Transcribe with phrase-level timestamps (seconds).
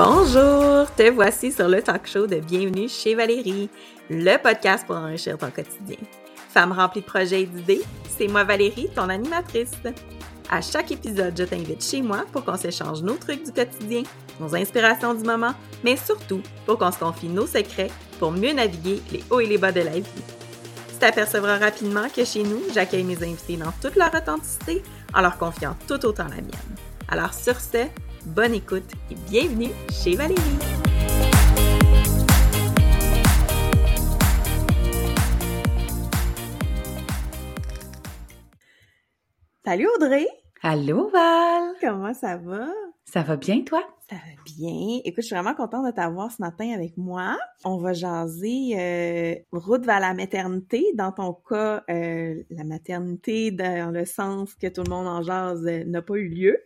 [0.00, 3.68] Bonjour, te voici sur le talk show de Bienvenue chez Valérie,
[4.08, 5.96] le podcast pour enrichir ton quotidien.
[6.50, 7.82] Femme remplie de projets et d'idées,
[8.16, 9.72] c'est moi Valérie, ton animatrice.
[10.48, 14.04] À chaque épisode, je t'invite chez moi pour qu'on s'échange nos trucs du quotidien,
[14.38, 15.52] nos inspirations du moment,
[15.82, 17.90] mais surtout pour qu'on se confie nos secrets
[18.20, 20.24] pour mieux naviguer les hauts et les bas de la vie.
[20.90, 24.80] Tu t'apercevras rapidement que chez nous, j'accueille mes invités dans toute leur authenticité
[25.12, 26.76] en leur confiant tout autant la mienne.
[27.08, 27.88] Alors sur ce,
[28.28, 30.40] bonne écoute et bienvenue chez Valérie.
[39.64, 40.26] Salut Audrey!
[40.62, 41.74] Allô Val!
[41.80, 42.68] Comment ça va?
[43.04, 43.82] Ça va bien toi?
[44.10, 45.00] Ça va bien.
[45.04, 47.38] Écoute, je suis vraiment contente de t'avoir ce matin avec moi.
[47.64, 50.84] On va jaser euh, route vers la maternité.
[50.94, 55.66] Dans ton cas, euh, la maternité dans le sens que tout le monde en jase
[55.66, 56.58] euh, n'a pas eu lieu.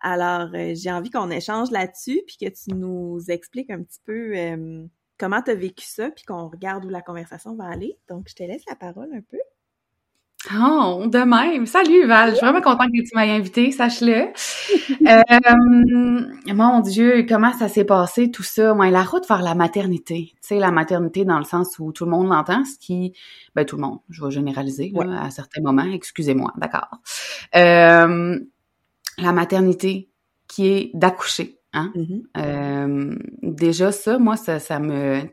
[0.00, 4.32] Alors, euh, j'ai envie qu'on échange là-dessus, puis que tu nous expliques un petit peu
[4.36, 4.84] euh,
[5.18, 7.98] comment tu as vécu ça, puis qu'on regarde où la conversation va aller.
[8.08, 9.38] Donc, je te laisse la parole un peu.
[10.58, 11.66] Oh, de même.
[11.66, 14.28] Salut Val, je suis vraiment contente que tu m'aies invité, sache-le.
[15.06, 18.72] euh, mon Dieu, comment ça s'est passé tout ça?
[18.72, 20.30] Ouais, la route vers la maternité.
[20.36, 23.12] Tu sais, la maternité dans le sens où tout le monde l'entend, ce qui,
[23.54, 25.16] ben tout le monde, je vais généraliser là, Ouais.
[25.26, 25.84] à certains moments.
[25.92, 26.88] Excusez-moi, d'accord.
[27.54, 28.40] Euh,
[29.18, 30.10] la maternité
[30.48, 31.58] qui est d'accoucher.
[31.72, 31.92] Hein?
[31.94, 32.22] Mhm.
[32.36, 35.20] Euh, déjà ça, moi, ça, ça me...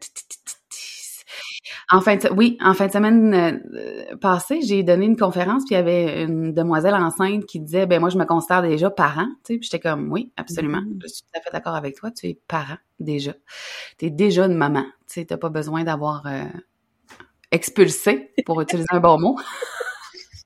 [1.91, 5.75] En fin de, oui, en fin de semaine euh, passée, j'ai donné une conférence, puis
[5.75, 9.27] il y avait une demoiselle enceinte qui disait, ben moi, je me considère déjà parent,
[9.45, 10.99] tu sais, puis j'étais comme, oui, absolument, Mhm.
[11.03, 13.33] je suis tout à fait d'accord avec toi, tu es parent déjà,
[13.97, 16.43] tu es déjà une maman, tu sais, t'as pas besoin d'avoir euh,
[17.51, 19.35] expulsé, pour utiliser un bon mot,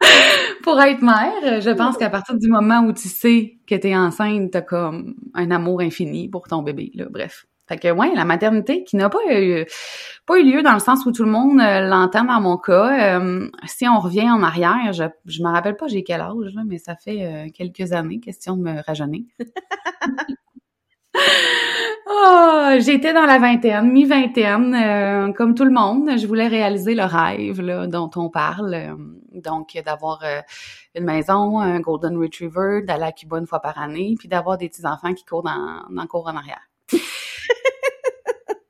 [0.63, 1.61] pour être mère.
[1.61, 5.51] Je pense qu'à partir du moment où tu sais que t'es enceinte, t'as comme un
[5.51, 7.45] amour infini pour ton bébé, là, bref.
[7.67, 9.65] Fait que ouais, la maternité qui n'a pas eu,
[10.25, 13.17] pas eu lieu dans le sens où tout le monde euh, l'entend dans mon cas.
[13.17, 16.63] Euh, si on revient en arrière, je je me rappelle pas j'ai quel âge là,
[16.65, 19.23] mais ça fait euh, quelques années, question de me rajeunir.
[22.07, 26.17] Oh, j'étais dans la vingtaine, mi-vingtaine, euh, comme tout le monde.
[26.17, 28.95] Je voulais réaliser le rêve là, dont on parle, euh,
[29.33, 30.41] donc d'avoir euh,
[30.95, 34.69] une maison, un golden retriever, d'aller à Cuba une fois par année, puis d'avoir des
[34.69, 36.61] petits enfants qui courent dans, dans le cours en arrière.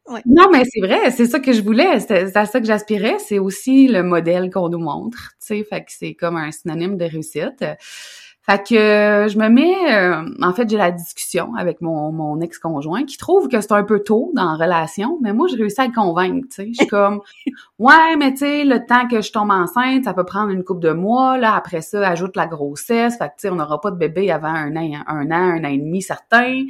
[0.08, 0.22] Ouais.
[0.25, 3.18] Non, mais c'est vrai, c'est ça que je voulais, c'est c'est à ça que j'aspirais.
[3.19, 6.97] C'est aussi le modèle qu'on nous montre, tu sais, fait que c'est comme un synonyme
[6.97, 7.63] de réussite.
[8.44, 12.41] Fait que euh, je me mets, euh, en fait, j'ai la discussion avec mon, mon
[12.41, 15.79] ex-conjoint qui trouve que c'est un peu tôt dans la relation, mais moi, je réussis
[15.79, 16.68] à le convaincre, tu sais.
[16.69, 17.22] Je suis comme,
[17.78, 20.81] ouais, mais tu sais, le temps que je tombe enceinte, ça peut prendre une couple
[20.81, 23.91] de mois, là, après ça, ajoute la grossesse, fait que, tu sais, on n'aura pas
[23.91, 26.66] de bébé avant un an, un an, un an et demi, certain.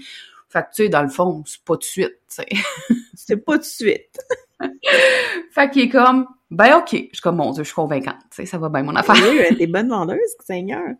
[0.49, 2.47] Fait que, tu sais, dans le fond, c'est pas de suite, tu sais.
[3.13, 4.19] C'est pas de suite.
[5.51, 6.89] Fait qu'il est comme, ben OK.
[6.91, 9.15] Je suis comme, mon Dieu, je suis convaincante, tu sais, ça va bien mon affaire.
[9.15, 10.95] Oui, t'es bonne vendeuse, Seigneur.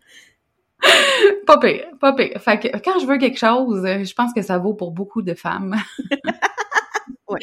[1.45, 2.39] Pas pire, pas pire.
[2.39, 5.21] Fait que quand je veux quelque chose, euh, je pense que ça vaut pour beaucoup
[5.21, 5.75] de femmes.
[7.27, 7.39] Ouais.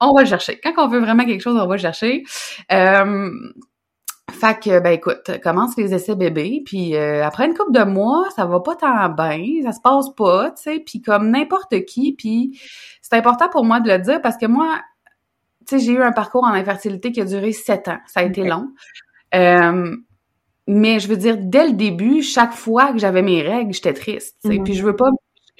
[0.00, 0.58] On va le chercher.
[0.58, 2.24] Quand on veut vraiment quelque chose, on va le chercher.
[2.72, 3.30] Euh,
[4.32, 8.28] fait que, ben écoute, commence les essais bébés, puis euh, après une couple de mois,
[8.34, 12.14] ça va pas tant bien, ça se passe pas, tu sais, puis comme n'importe qui,
[12.14, 12.60] puis
[13.00, 14.80] c'est important pour moi de le dire parce que moi,
[15.68, 17.98] tu sais, j'ai eu un parcours en infertilité qui a duré sept ans.
[18.06, 18.70] Ça a été long.
[19.34, 19.94] Euh,
[20.66, 24.36] mais je veux dire, dès le début, chaque fois que j'avais mes règles, j'étais triste.
[24.44, 24.64] Mhm.
[24.64, 25.08] Puis je veux pas.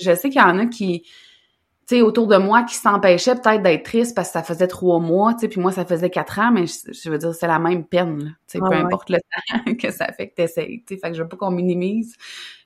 [0.00, 3.62] Je sais qu'il y en a qui, tu sais, autour de moi, qui s'empêchaient peut-être
[3.62, 6.38] d'être triste parce que ça faisait trois mois, tu sais, puis moi, ça faisait quatre
[6.38, 8.30] ans, mais je, je veux dire, c'est la même peine, là.
[8.48, 8.82] Tu sais, Ah peu ouais.
[8.82, 9.18] importe le
[9.66, 11.00] temps que ça fait que t'essayes, tu sais.
[11.00, 12.16] Fait que je veux pas qu'on minimise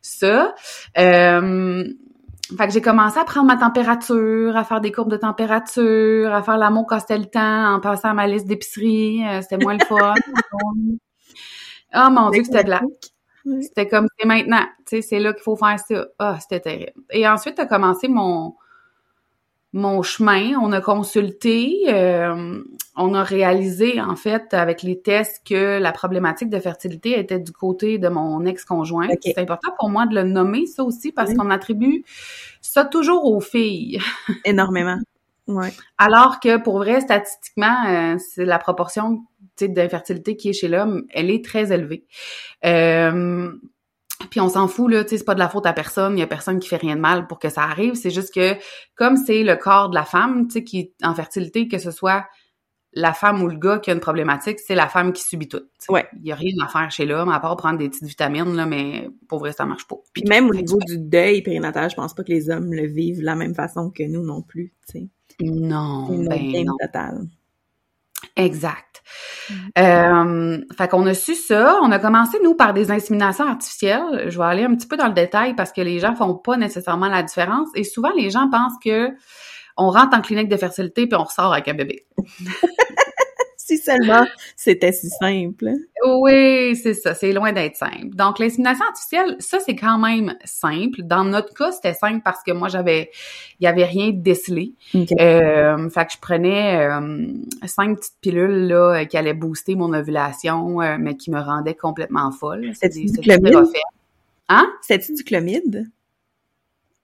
[0.03, 0.54] ça.
[0.98, 1.84] Euh,
[2.56, 6.42] fait que j'ai commencé à prendre ma température, à faire des courbes de température, à
[6.42, 9.26] faire l'amour quand c'était le temps, en passant à ma liste d'épicerie.
[9.26, 10.14] Euh, c'était moins le fun.
[11.97, 12.83] oh mon Dieu, que c'était de la...
[13.45, 13.63] Oui.
[13.63, 16.07] C'était comme, c'est maintenant, tu sais, c'est là qu'il faut faire ça.
[16.19, 16.93] Ah, c'était terrible.
[17.10, 18.54] Et ensuite, a commencé mon
[19.72, 20.59] mon chemin.
[20.63, 22.63] On a consulté, euh,
[22.97, 27.53] on a réalisé, en fait, avec les tests, que la problématique de fertilité était du
[27.53, 29.09] côté de mon ex-conjoint.
[29.21, 31.37] C'est important pour moi de le nommer, ça aussi, parce Oui.
[31.37, 32.04] qu'on attribue
[32.63, 34.01] ça toujours aux filles.
[34.45, 34.99] Énormément.
[35.47, 35.72] Ouais.
[35.99, 39.21] Alors que pour vrai, statistiquement, euh, c'est la proportion
[39.64, 42.06] sais, d'infertilité qui est chez l'homme, elle est très élevée.
[42.64, 43.53] Euh,
[44.30, 46.20] puis on s'en fout là, tu sais, c'est pas de la faute à personne, il
[46.20, 48.54] y a personne qui fait rien de mal pour que ça arrive, c'est juste que
[48.94, 51.91] comme c'est le corps de la femme, tu sais, qui est en fertilité, que ce
[51.91, 52.26] soit
[52.97, 55.60] la femme ou le gars qui a une problématique, c'est la femme qui subit tout.
[55.91, 56.08] Ouais.
[56.18, 58.64] Il y a rien à faire chez l'homme, à part prendre des petites vitamines, là,
[58.64, 59.97] mais pour vrai, ça marche pas.
[60.14, 63.20] Puis même au niveau du deuil périnatal, je pense pas que les hommes le vivent
[63.20, 65.08] de la même façon que nous non plus, tu sais.
[65.42, 66.76] Non, ben non.
[66.80, 67.26] totale.
[68.36, 69.03] Exact.
[69.78, 71.78] Euh, fait qu'on a su ça.
[71.83, 74.27] On a commencé, nous, par des inséminations artificielles.
[74.28, 76.56] Je vais aller un petit peu dans le détail parce que les gens font pas
[76.56, 77.68] nécessairement la différence.
[77.74, 79.10] Et souvent, les gens pensent que
[79.78, 82.06] on rentre en clinique de fertilité puis on ressort avec un bébé.
[83.66, 84.24] Si seulement
[84.54, 85.72] c'était si simple.
[86.07, 87.15] Oui, c'est ça.
[87.15, 88.15] C'est loin d'être simple.
[88.15, 91.03] Donc, l'insémination artificielle, ça, c'est quand même simple.
[91.03, 93.10] Dans notre cas, c'était simple parce que moi, j'avais,
[93.59, 94.74] il y avait rien de décelé.
[94.95, 97.27] Euh, fait que je prenais euh,
[97.66, 102.30] cinq petites pilules là, qui allaient booster mon ovulation, euh, mais qui me rendaient complètement
[102.30, 102.71] folle.
[102.74, 103.48] C'est C'était du?
[103.48, 103.80] Ferrofen.
[104.48, 104.71] Hein?
[104.80, 105.91] C'était-tu du clomide?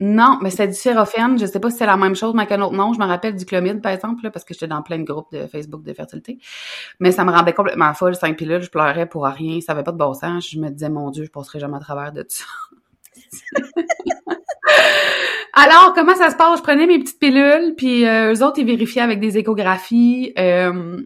[0.05, 1.39] Non, mais c'est du Ferrofen.
[1.39, 2.93] Je sais pas si c'est la même chose, mais qu'un autre nom.
[2.93, 5.31] Je me rappelle du clomide, par exemple, là, parce que j'étais dans plein de groupes
[5.31, 6.41] de Facebook de fertilité.
[6.99, 8.63] Mais ça me rendait complètement folle, cinq pilules.
[8.63, 9.61] Je pleurais pour rien.
[9.61, 10.51] Ça avait pas de bon sens.
[10.51, 12.45] Je me disais, mon Dieu, je passerai jamais à travers de ça.
[15.53, 16.59] Alors, comment ça se passe?
[16.59, 20.33] Je prenais mes petites pilules, puis euh, eux autres, ils vérifiaient avec des échographies.
[20.37, 21.01] Euh,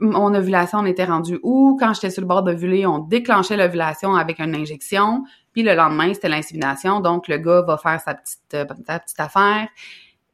[0.00, 1.76] mon ovulation, on était rendu où?
[1.78, 5.24] Quand j'étais sur le bord d'ovuler, on déclenchait l'ovulation avec une injection.
[5.52, 7.00] Puis le lendemain, c'était l'insémination.
[7.00, 9.68] Donc, le gars va faire sa petite, euh, sa petite affaire.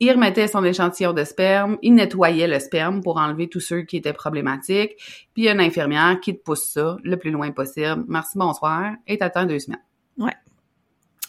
[0.02, 1.76] Il remettait son échantillon de sperme.
[1.82, 4.96] Il nettoyait le sperme pour enlever tous ceux qui étaient problématiques.
[5.34, 8.04] Puis il y a une infirmière qui te pousse ça le plus loin possible.
[8.08, 8.92] Merci, bonsoir.
[9.06, 9.82] Et t'attends deux semaines.
[10.16, 10.34] Ouais.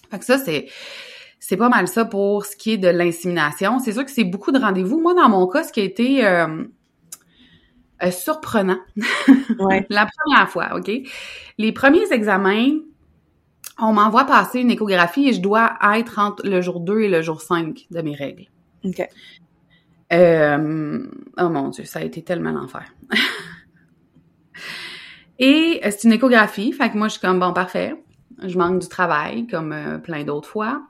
[0.10, 0.68] Fait que ça, c'est...
[1.44, 3.80] C'est pas mal ça pour ce qui est de l'insémination.
[3.80, 5.02] C'est sûr que c'est beaucoup de rendez-vous.
[5.02, 6.66] Moi, dans mon cas, ce qui a été euh,
[8.04, 8.80] euh, surprenant,
[9.60, 9.86] Ouais.
[9.90, 10.92] la première fois, OK?
[11.58, 12.80] Les premiers examens,
[13.80, 17.22] on m'envoie passer une échographie et je dois être entre le jour 2 et le
[17.22, 18.46] jour 5 de mes règles.
[18.84, 19.08] OK.
[20.14, 21.08] Euh,
[21.38, 22.86] oh mon Dieu, ça a été tellement l'enfer.
[25.40, 27.96] et euh, c'est une échographie, fait que moi je suis comme bon parfait.
[28.44, 30.84] Je manque du travail comme euh, plein d'autres fois.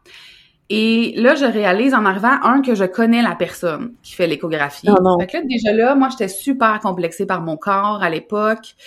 [0.73, 4.87] Et là, je réalise en arrivant, un, que je connais la personne qui fait l'échographie.
[4.87, 5.19] Oh non.
[5.19, 8.77] Fait que là, déjà là, moi, j'étais super complexée par mon corps à l'époque.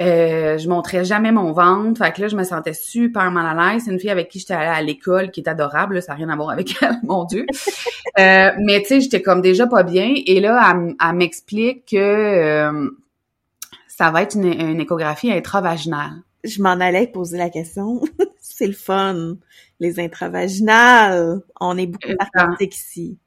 [0.00, 1.98] Euh, je montrais jamais mon ventre.
[1.98, 3.82] Fait que là, je me sentais super mal à l'aise.
[3.84, 5.96] C'est une fille avec qui j'étais allée à l'école qui est adorable.
[5.96, 7.44] là, ça n'a rien à voir avec elle, mon Dieu.
[8.20, 10.14] Euh, mais tu sais, j'étais comme déjà pas bien.
[10.26, 12.88] Et là, elle m'explique que euh,
[13.88, 16.22] ça va être une, une échographie intravaginale.
[16.44, 18.00] Je m'en allais poser la question.
[18.56, 19.36] c'est le fun.
[19.80, 21.40] Les intravaginales.
[21.60, 22.30] On est beaucoup Exact.
[22.34, 23.18] artistiques ici.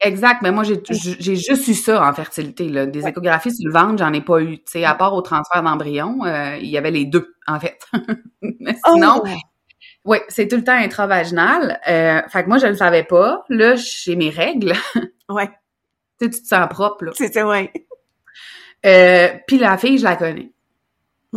[0.00, 3.10] Exact, mais moi j'ai juste eu ça en fertilité là, des Ouais.
[3.10, 6.22] échographies sur le ventre, j'en ai pas eu, tu sais à part au transfert d'embryon,
[6.26, 7.78] euh, il y avait les deux en fait.
[8.42, 9.28] mais sinon, Oh!
[10.04, 11.80] oui, c'est tout le temps intravaginal.
[11.88, 13.44] Euh, fait que moi je le savais pas.
[13.48, 14.74] Là, j'ai mes règles.
[15.30, 15.48] Ouais.
[16.20, 17.12] tu sais, tu te sens propre là.
[17.16, 17.72] C'est ça, ouais.
[18.84, 20.52] Euh, puis la fille, je la connais.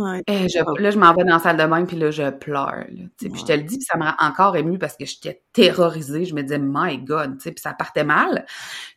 [0.00, 0.22] Ouais.
[0.28, 2.74] Je- là, je m'en vais dans la salle de bain, puis là, je pleure.
[2.88, 3.04] Là.
[3.18, 6.24] Puis je te le dis, puis ça me rend encore émue parce que j'étais terrorisée.
[6.24, 8.46] Je me disais, my God, puis ça partait mal.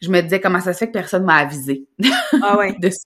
[0.02, 1.88] Je me disais, comment ça se fait que personne m'a avisé
[2.42, 2.74] Ah ouais.
[2.80, 2.98] de ça?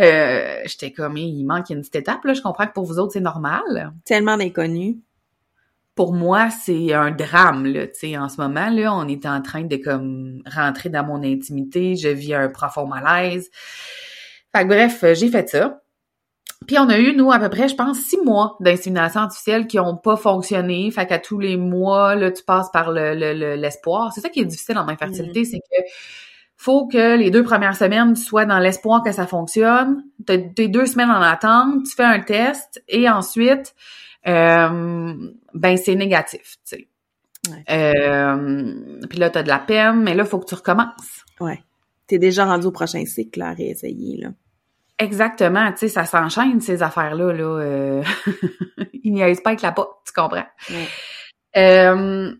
[0.00, 2.34] Euh, j'étais comme, il manque une petite étape, là.
[2.34, 3.92] Je comprends que pour vous autres, c'est normal.
[4.04, 4.96] Tellement d'inconnus.
[5.94, 8.18] Pour moi, c'est un drame, là, tu sais.
[8.18, 11.96] En ce moment, là, on est en train de, comme, rentrer dans mon intimité.
[11.96, 13.50] Je vis un profond malaise.
[14.54, 15.80] Fait que bref, j'ai fait ça.
[16.66, 19.78] Puis on a eu, nous, à peu près, je pense, six mois d'insémination artificielle qui
[19.80, 20.90] ont pas fonctionné.
[20.90, 24.12] Fait qu'à tous les mois, là, tu passes par le, le- le- l'espoir.
[24.12, 25.76] C'est ça qui est difficile en infertilité, c'est que
[26.56, 30.02] faut que les deux premières semaines, tu sois dans l'espoir que ça fonctionne.
[30.26, 33.74] Tes deux semaines en attente, tu fais un test et ensuite,
[34.26, 35.14] euh,
[35.54, 36.88] ben c'est négatif, tu sais.
[37.48, 37.64] Ouais.
[37.70, 38.74] Euh,
[39.08, 41.24] puis là, t'as de la peine, mais là, faut que tu recommences.
[41.40, 41.62] Ouais.
[42.08, 44.28] T'es déjà rendu au prochain cycle, là, à réessayer, là.
[44.98, 47.32] Exactement, tu sais, ça s'enchaîne ces affaires-là.
[47.32, 48.02] Là, euh...
[49.04, 50.46] Ils niaisent pas avec la pote, tu comprends?
[50.70, 50.88] Ouais.
[51.56, 52.34] Euh...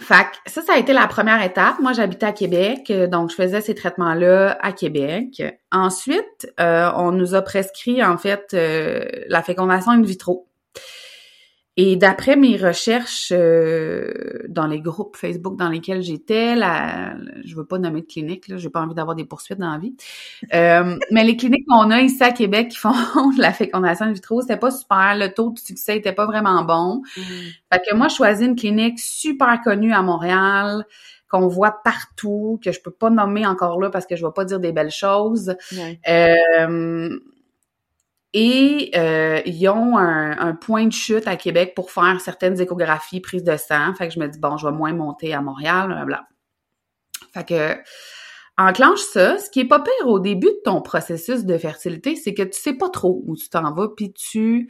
[0.00, 1.78] Fait que ça, ça a été la première étape.
[1.80, 5.42] Moi, j'habitais à Québec, donc je faisais ces traitements-là à Québec.
[5.70, 10.48] Ensuite, euh, on nous a prescrit, en fait, euh, la fécondation in vitro.
[11.76, 14.12] Et d'après mes recherches euh,
[14.48, 18.56] dans les groupes Facebook dans lesquels j'étais, la, je veux pas nommer de clinique, là,
[18.56, 19.94] j'ai pas envie d'avoir des poursuites dans la vie.
[20.52, 22.92] Euh, mais les cliniques qu'on a ici à Québec qui font
[23.38, 25.14] la fécondation in vitro, c'était pas super.
[25.16, 27.02] Le taux de succès était pas vraiment bon.
[27.72, 30.84] Fait que moi, je choisis une clinique super connue à Montréal,
[31.30, 34.44] qu'on voit partout, que je peux pas nommer encore là parce que je vais pas
[34.44, 35.54] dire des belles choses.
[35.72, 36.00] Ouais.
[36.08, 37.16] Euh,
[38.32, 43.20] et euh, ils ont un, un point de chute à Québec pour faire certaines échographies,
[43.20, 43.92] prises de sang.
[43.94, 46.28] Fait que je me dis, bon, je vais moins monter à Montréal, blablabla.
[47.32, 47.76] Fait que
[48.58, 49.38] enclenche ça.
[49.38, 52.60] Ce qui est pas pire au début de ton processus de fertilité, c'est que tu
[52.60, 54.68] sais pas trop où tu t'en vas, puis tu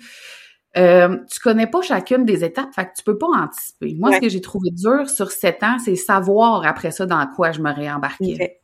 [0.77, 3.97] euh, tu connais pas chacune des étapes, fait que tu peux pas anticiper.
[3.99, 7.51] Moi, ce que j'ai trouvé dur sur sept ans, c'est savoir après ça dans quoi
[7.51, 8.60] je me réembarquais.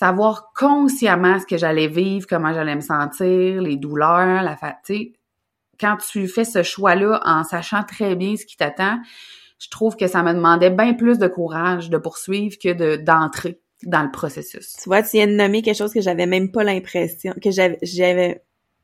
[0.00, 5.14] Savoir consciemment ce que j'allais vivre, comment j'allais me sentir, les douleurs, la fatigue.
[5.78, 8.98] Quand tu fais ce choix-là en sachant très bien ce qui t'attend,
[9.58, 13.60] je trouve que ça me demandait bien plus de courage de poursuivre que de d'entrer
[13.82, 14.74] dans le processus.
[14.82, 18.42] Tu vois, tu viens de nommer quelque chose que j'avais même pas l'impression, que j'avais,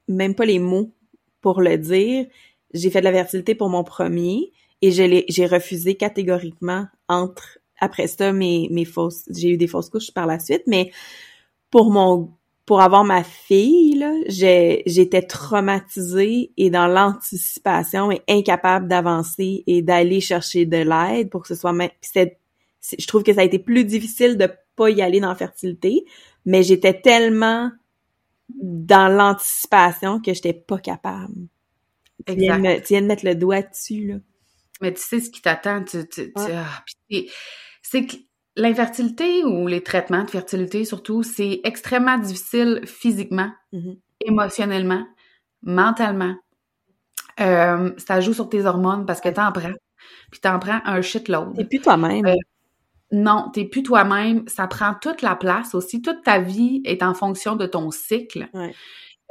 [0.08, 0.92] même pas les mots
[1.40, 2.26] pour le dire.
[2.74, 8.32] J'ai fait de la fertilité pour mon premier et j'ai refusé catégoriquement entre après ça
[8.32, 10.90] mes mes fausses j'ai eu des fausses couches par la suite mais
[11.70, 12.32] pour mon
[12.64, 20.20] pour avoir ma fille là j'étais traumatisée et dans l'anticipation et incapable d'avancer et d'aller
[20.20, 21.72] chercher de l'aide pour que ce soit
[22.98, 26.04] je trouve que ça a été plus difficile de pas y aller dans la fertilité,
[26.44, 27.72] mais j'étais tellement
[28.48, 31.48] dans l'anticipation que j'étais pas capable.
[32.26, 34.14] Tu viens, de mettre le doigt dessus, là.
[34.82, 36.84] Mais tu sais ce qui t'attend, tu, tu, ah,
[37.88, 38.16] c'est que
[38.56, 43.98] l'infertilité ou les traitements de fertilité surtout, c'est extrêmement difficile physiquement, mm-hmm.
[44.22, 45.06] émotionnellement,
[45.62, 46.34] mentalement.
[47.38, 49.74] Euh, ça joue sur tes hormones parce que t'en prends.
[50.32, 51.58] Puis t'en prends un shitload.
[51.60, 52.26] Et puis toi-même.
[52.26, 52.34] Euh,
[53.12, 54.48] non, t'es plus toi-même.
[54.48, 56.02] Ça prend toute la place aussi.
[56.02, 58.48] Toute ta vie est en fonction de ton cycle.
[58.52, 58.74] Ouais.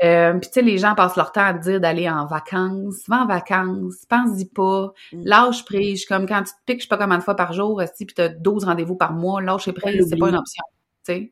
[0.03, 3.03] Euh, puis tu sais, les gens passent leur temps à te dire d'aller en vacances.
[3.07, 4.91] Va en vacances, pense-y pas.
[5.13, 5.23] Mm.
[5.25, 6.05] Lâche prise.
[6.05, 8.29] Comme quand tu te piques, je sais pas combien de fois par jour, puis t'as
[8.29, 10.63] 12 rendez-vous par mois, lâche prise, c'est pas une option.
[11.05, 11.31] Tu sais.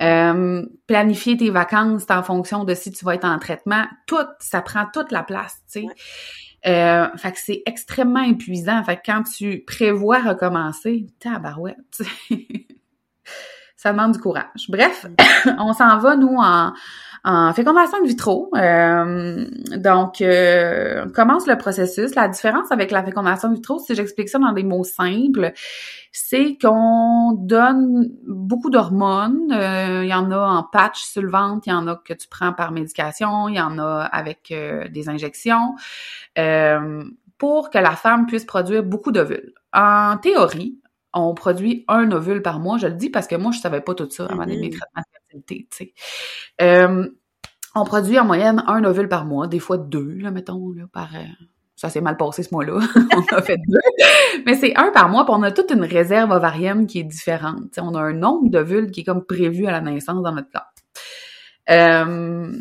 [0.00, 3.84] Euh, planifier tes vacances, en fonction de si tu vas être en traitement.
[4.06, 5.86] Tout, ça prend toute la place, tu sais.
[6.64, 8.82] Euh, fait que c'est extrêmement épuisant.
[8.84, 12.02] Fait que quand tu prévois recommencer, tabarouette,
[13.82, 14.68] ça demande du courage.
[14.68, 15.06] Bref,
[15.58, 16.72] on s'en va, nous, en,
[17.24, 18.48] en fécondation de vitro.
[18.54, 19.44] Euh,
[19.76, 22.14] donc, euh, on commence le processus.
[22.14, 25.50] La différence avec la fécondation de vitro, si j'explique ça dans des mots simples,
[26.12, 29.50] c'est qu'on donne beaucoup d'hormones.
[29.50, 32.14] Euh, il y en a en patch sur le ventre, il y en a que
[32.14, 34.54] tu prends par médication, il y en a avec
[34.92, 35.74] des injections,
[37.36, 39.54] pour que la femme puisse produire beaucoup d'ovules.
[39.72, 40.78] En théorie,
[41.14, 42.78] on produit un ovule par mois.
[42.78, 45.02] Je le dis parce que moi, je savais pas tout ça avant mm mes traitements
[45.02, 45.94] de fertilité, tu sais.
[46.60, 47.08] Euh,
[47.74, 51.14] on produit en moyenne un ovule par mois, des fois deux, là, mettons, là, par...
[51.14, 51.24] Euh,
[51.74, 52.78] ça s'est mal passé ce mois-là.
[53.16, 53.80] on a fait deux.
[54.46, 57.76] Mais c'est un par mois, puis on a toute une réserve ovarienne qui est différente.
[57.78, 60.70] on a un nombre d'ovules qui est comme prévu à la naissance dans notre corps.
[61.70, 62.52] Euh,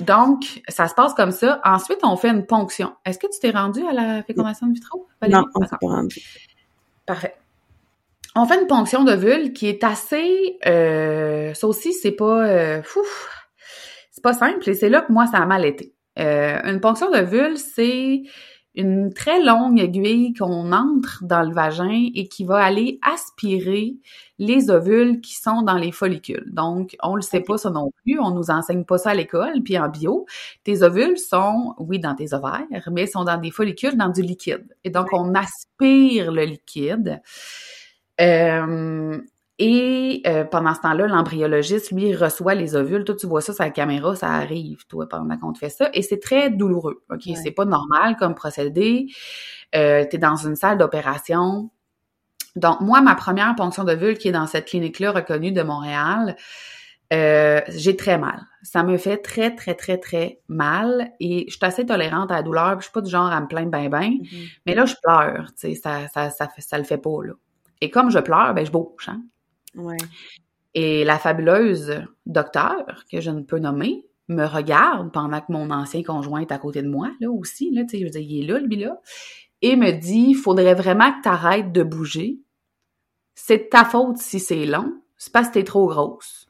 [0.00, 1.60] donc, ça se passe comme ça.
[1.64, 2.92] Ensuite, on fait une ponction.
[3.06, 5.06] Est-ce que tu t'es rendu à la fécondation de vitro?
[5.26, 6.20] Non, on s'est pas rendu.
[7.06, 7.34] Parfait
[8.36, 12.82] on fait une ponction d'ovule qui est assez euh, ça aussi c'est pas euh,
[14.10, 15.94] c'est pas simple et c'est là que moi ça a mal été.
[16.18, 18.22] Euh, une ponction d'ovule c'est
[18.74, 23.96] une très longue aiguille qu'on entre dans le vagin et qui va aller aspirer
[24.38, 26.52] les ovules qui sont dans les follicules.
[26.52, 29.62] Donc, on le sait pas ça non plus, on nous enseigne pas ça à l'école,
[29.64, 30.26] puis en bio,
[30.62, 34.76] tes ovules sont, oui, dans tes ovaires, mais sont dans des follicules, dans du liquide.
[34.84, 37.22] Et donc, on aspire le liquide.
[38.20, 39.20] Euh,
[39.58, 43.04] et euh, pendant ce temps-là, l'embryologiste, lui, reçoit les ovules.
[43.04, 45.88] Toi, tu vois ça sur la caméra, ça arrive, toi, pendant qu'on te fait ça.
[45.94, 47.22] Et c'est très douloureux, OK?
[47.42, 49.06] C'est pas normal comme procédé.
[49.74, 51.70] Euh, tu es dans une salle d'opération.
[52.54, 56.36] Donc, moi, ma première ponction d'ovule qui est dans cette clinique-là reconnue de Montréal,
[57.12, 58.42] euh, j'ai très mal.
[58.62, 61.12] Ça me fait très, très, très, très mal.
[61.20, 62.72] Et je suis assez tolérante à la douleur.
[62.72, 64.10] Puis je suis pas du genre à me plaindre ben, ben.
[64.10, 64.50] Mm-hmm.
[64.66, 65.52] Mais là, je pleure.
[65.58, 67.32] Tu sais, ça, ça, ça, ça le fait pas, là.
[67.80, 69.08] Et comme je pleure, ben je bouge.
[69.08, 69.22] Hein?
[69.74, 69.96] Ouais.
[70.74, 76.02] Et la fabuleuse docteur, que je ne peux nommer, me regarde pendant que mon ancien
[76.02, 78.44] conjoint est à côté de moi, là aussi, là, tu sais, je veux dire, il
[78.44, 79.00] est là, lui, là,
[79.62, 82.38] et me dit, faudrait vraiment que tu arrêtes de bouger.
[83.34, 86.48] C'est de ta faute si c'est long, c'est parce que t'es trop grosse.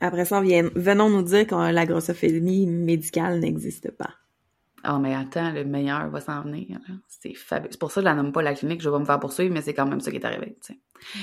[0.00, 4.10] Après ça, vient, venons nous dire que la grossophénie médicale n'existe pas.
[4.84, 6.78] Ah, mais attends, le meilleur va s'en venir.
[7.08, 7.70] C'est fabuleux.
[7.72, 9.52] C'est pour ça que je la nomme pas la clinique, je vais me faire poursuivre,
[9.52, 10.80] mais c'est quand même ça qui est arrivé, tu sais.
[11.14, 11.18] Mm.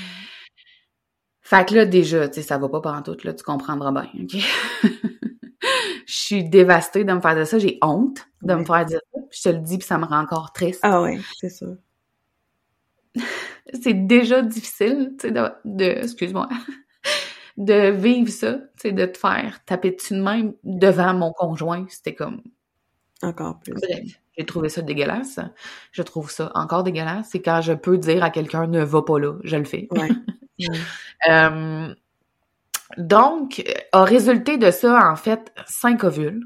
[1.41, 4.09] Fait que là, déjà, tu sais, ça va pas pendant tout, là, tu comprendras bien,
[4.23, 4.35] OK?
[6.07, 9.19] je suis dévastée de me faire dire ça, j'ai honte de me faire dire ça,
[9.31, 10.79] je te le dis, puis ça me rend encore triste.
[10.81, 11.75] Ah ouais, c'est sûr.
[13.83, 16.49] c'est déjà difficile, tu sais, de, de excuse-moi,
[17.57, 21.85] de vivre ça, tu sais, de te faire taper dessus de même devant mon conjoint,
[21.89, 22.41] c'était comme
[23.21, 23.73] Encore plus.
[24.37, 25.39] J'ai trouvé ça dégueulasse.
[25.91, 27.29] Je trouve ça encore dégueulasse.
[27.31, 29.87] C'est quand je peux dire à quelqu'un ne va pas là, je le fais.
[29.91, 30.09] Ouais.
[31.29, 31.93] Euh,
[32.97, 36.41] donc, a résulté de ça, en fait, cinq ovules.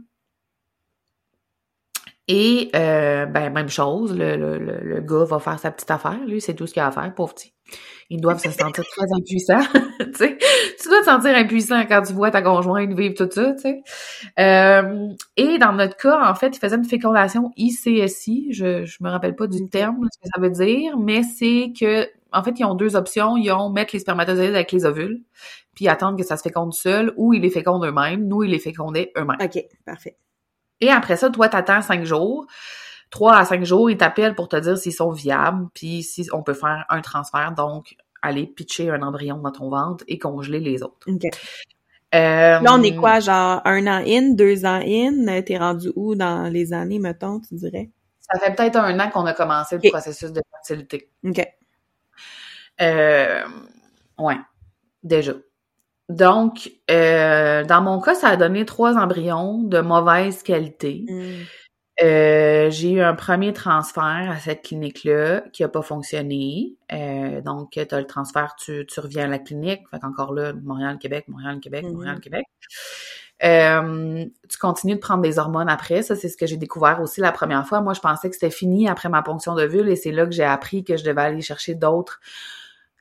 [2.32, 6.40] Et, euh, ben, même chose, le, le, le, gars va faire sa petite affaire, lui,
[6.40, 7.56] c'est tout ce qu'il a à faire, pauvre petit.
[8.12, 9.64] Ils doivent se sentir très impuissants,
[10.00, 10.38] tu sais.
[10.80, 13.82] Tu dois te sentir impuissant quand tu vois ta conjointe vivre tout ça, tu sais.
[14.40, 15.08] Euh,
[15.38, 19.36] et dans notre cas, en fait, il faisait une fécondation ICSI, je, je me rappelle
[19.36, 22.76] pas du terme, ce que ça veut dire, mais c'est que, en fait, ils ont
[22.76, 23.38] deux options.
[23.38, 25.24] Ils ont mettre les spermatozoïdes avec les ovules,
[25.74, 28.28] puis attendre que ça se féconde seul, ou ils les fécondent eux-mêmes.
[28.28, 29.40] Nous, ils les fécondaient eux-mêmes.
[29.42, 30.16] OK, parfait.
[30.82, 32.46] Et après ça, toi, t'attends cinq jours.
[33.10, 36.44] Trois à cinq jours, ils t'appellent pour te dire s'ils sont viables, puis si on
[36.44, 40.84] peut faire un transfert, donc aller pitcher un embryon dans ton ventre et congeler les
[40.84, 41.08] autres.
[41.08, 41.24] OK.
[42.16, 45.42] Euh, Là, on est quoi, genre un an in, deux ans in?
[45.42, 47.90] T'es rendu où dans les années, mettons, tu dirais?
[48.20, 51.10] Ça fait peut-être un an qu'on a commencé le processus de fertilité.
[51.24, 51.48] OK.
[52.82, 53.44] Euh,
[54.18, 54.38] ouais,
[55.04, 55.34] déjà.
[56.10, 61.06] Donc, euh, dans mon cas, ça a donné trois embryons de mauvaise qualité.
[61.08, 61.46] Mm.
[62.02, 66.76] Euh, j'ai eu un premier transfert à cette clinique-là qui a pas fonctionné.
[66.94, 69.82] Euh, donc, tu as le transfert, tu, tu reviens à la clinique.
[69.92, 71.86] Fait qu'encore là, Montréal-Québec, Montréal-Québec.
[71.86, 72.46] Montréal-Québec.
[73.44, 76.02] Euh, tu continues de prendre des hormones après.
[76.02, 77.82] Ça, c'est ce que j'ai découvert aussi la première fois.
[77.82, 80.44] Moi, je pensais que c'était fini après ma ponction d'ovule et c'est là que j'ai
[80.44, 82.20] appris que je devais aller chercher d'autres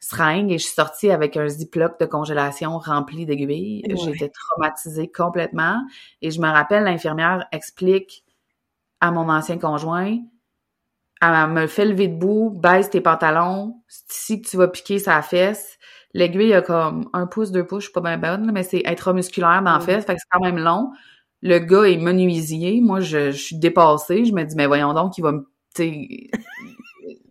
[0.00, 3.82] seringues et je suis sortie avec un ziploc de congélation rempli d'aiguilles.
[3.88, 3.96] Ouais.
[3.96, 5.80] J'étais traumatisée complètement
[6.22, 8.24] et je me rappelle, l'infirmière explique
[9.00, 10.18] à mon ancien conjoint,
[11.20, 15.20] elle me fait lever debout, baisse tes pantalons, c'est ici que tu vas piquer sa
[15.22, 15.78] fesse.
[16.14, 19.62] L'aiguille a comme un pouce, deux pouces, je suis pas bien bonne, mais c'est intramusculaire
[19.62, 20.90] dans la fesse, fait que c'est quand même long.
[21.42, 25.18] Le gars est menuisier, moi je, je suis dépassée, je me dis mais voyons donc,
[25.18, 25.46] il va me,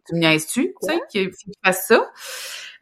[0.08, 1.32] tu tu me niaises-tu, tu sais, qu'il
[1.66, 2.06] fasse ça?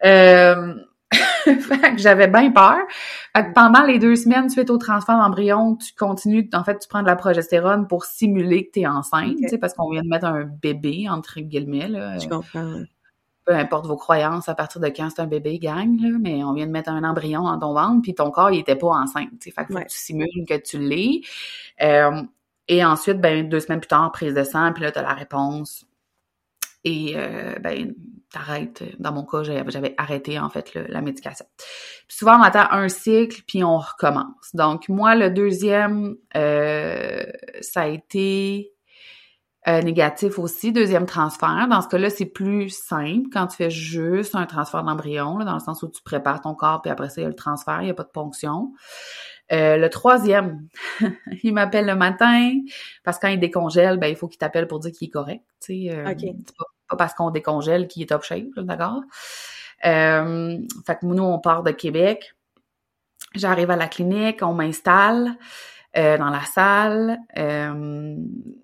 [0.05, 0.73] Euh,
[1.45, 2.77] fait que j'avais bien peur.
[3.35, 6.87] Fait que pendant les deux semaines suite au transfert d'embryon, tu continues, en fait, tu
[6.87, 9.37] prends de la progestérone pour simuler que tu es enceinte, Ok.
[9.43, 12.17] tu sais, parce qu'on vient de mettre un bébé, entre guillemets, là.
[12.17, 12.81] Je comprends.
[13.45, 16.53] Peu importe vos croyances, à partir de quand c'est un bébé, gang, là, mais on
[16.53, 19.29] vient de mettre un embryon dans ton ventre, puis ton corps, il était pas enceinte,
[19.39, 19.51] tu sais.
[19.51, 19.85] Fait que faut Ouais.
[19.85, 21.21] que tu simules que tu l'es.
[21.83, 22.23] Euh,
[22.67, 25.85] et ensuite, ben, deux semaines plus tard, prise de sang, puis là, t'as la réponse.
[26.85, 27.93] Et euh, ben,
[28.31, 28.83] t'arrêtes.
[28.99, 31.45] Dans mon cas, j'avais arrêté en fait le- la médication.
[31.57, 34.53] Puis souvent, on attend un cycle, puis on recommence.
[34.53, 37.23] Donc moi, le deuxième, euh,
[37.61, 38.71] ça a été
[39.67, 41.67] euh, négatif aussi, deuxième transfert.
[41.67, 45.59] Dans ce cas-là, c'est plus simple quand tu fais juste un transfert d'embryon, dans le
[45.59, 47.85] sens où tu prépares ton corps, puis après ça, il y a le transfert, il
[47.85, 48.73] n'y a pas de ponction.
[49.51, 50.67] Euh, le troisième,
[51.43, 52.51] il m'appelle le matin
[53.03, 55.43] parce que quand il décongèle, ben il faut qu'il t'appelle pour dire qu'il est correct.
[55.61, 56.05] Tu sais, euh,
[56.89, 59.01] pas parce qu'on décongèle qu'il est top shape, d'accord?
[59.85, 62.33] Euh, fait que nous, on part de Québec.
[63.35, 65.37] J'arrive à la clinique, on m'installe
[65.97, 67.19] euh, dans la salle.
[67.37, 68.15] euh,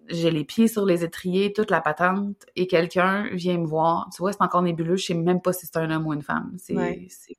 [0.10, 4.10] j'ai les pieds sur les étriers, toute la patente, et quelqu'un vient me voir.
[4.16, 4.98] Tu vois, c'est encore nébuleux.
[4.98, 6.54] Je sais même pas si c'est un homme ou une femme.
[6.58, 7.08] C'est, Ouais.
[7.10, 7.38] c'est-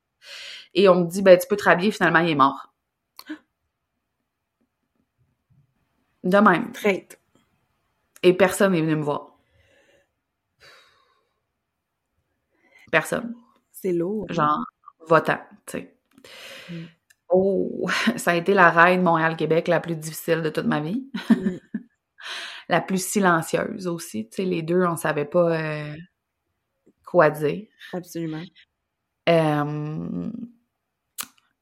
[0.75, 1.93] Et on me dit, ben tu peux te rhabiller.
[1.93, 2.73] Finalement, il est mort.
[6.25, 6.73] De même.
[6.73, 7.21] Traite.
[8.23, 9.32] Et personne n'est venu me voir.
[12.93, 13.35] Personne.
[13.73, 14.27] C'est lourd.
[14.31, 14.65] Genre,
[15.09, 15.97] votant, tu sais.
[16.71, 16.85] Mm.
[17.31, 21.11] Oh, ça a été la ride Montréal-Québec la plus difficile de toute ma vie.
[21.31, 21.57] Mm.
[22.69, 24.29] la plus silencieuse aussi.
[24.29, 25.97] Tu sais, les deux, on savait pas euh,
[27.05, 27.67] quoi dire.
[27.95, 28.43] Absolument.
[29.31, 30.31] Euh,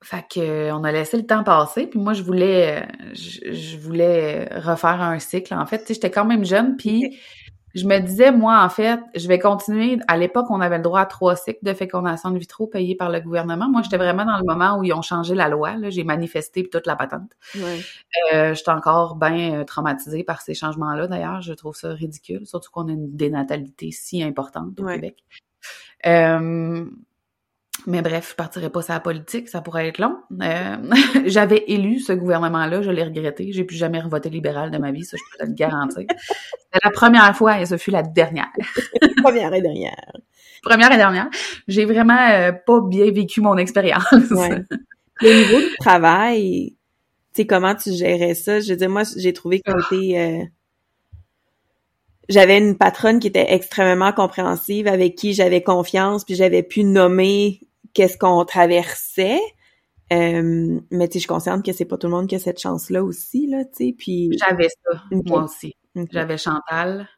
[0.03, 3.77] fait que on a laissé le temps passer, puis moi je voulais euh, je, je
[3.77, 5.55] voulais refaire un cycle.
[5.55, 7.19] En fait, j'étais quand même jeune, puis.
[7.75, 9.99] Je me disais moi en fait, je vais continuer.
[10.09, 13.11] À l'époque, on avait le droit à trois cycles de fécondation in vitro payés par
[13.11, 13.69] le gouvernement.
[13.69, 15.75] Moi, j'étais vraiment dans le moment où ils ont changé la loi.
[15.89, 17.31] J'ai manifesté toute la patente.
[17.57, 17.81] Ouais.
[18.33, 21.07] Euh, j'étais encore bien traumatisée par ces changements-là.
[21.07, 24.95] D'ailleurs, je trouve ça ridicule, surtout qu'on a une dénatalité si importante au Ouais.
[24.97, 25.25] Québec.
[26.07, 26.85] Euh,
[27.87, 30.17] mais bref, je partirai pas sur la politique, ça pourrait être long.
[30.43, 30.77] Euh,
[31.27, 33.53] J'avais élu ce gouvernement-là, je l'ai regretté.
[33.53, 36.05] J'ai plus jamais revoté libéral de ma vie, ça je peux te le garantir.
[36.19, 38.49] C'était la première fois et ce fut la dernière.
[39.23, 40.13] Première et dernière.
[40.63, 41.29] Première et dernière.
[41.69, 44.05] J'ai vraiment euh, pas bien vécu mon expérience.
[44.31, 44.63] Ouais.
[45.23, 46.77] Au niveau du travail,
[47.35, 48.61] tu sais, comment tu gérais ça?
[48.61, 50.19] Je veux dire, moi, j'ai trouvé que c'était...
[50.19, 50.45] euh,
[52.29, 57.61] J'avais une patronne qui était extrêmement compréhensive, avec qui j'avais confiance, puis j'avais pu nommer
[57.95, 59.41] qu'est-ce qu'on traversait.
[60.13, 62.41] Euh, mais tu sais, je suis consciente que c'est pas tout le monde qui a
[62.41, 64.31] cette chance-là aussi, là, tu sais, puis...
[64.45, 65.77] J'avais ça, moi aussi.
[66.11, 67.09] J'avais Chantal,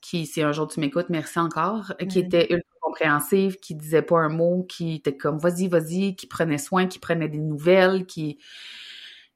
[0.00, 4.18] qui, si un jour tu m'écoutes, merci encore, qui était ultra compréhensive, qui disait pas
[4.18, 8.38] un mot, qui était comme vas-y, vas-y, qui prenait soin, qui prenait des nouvelles, qui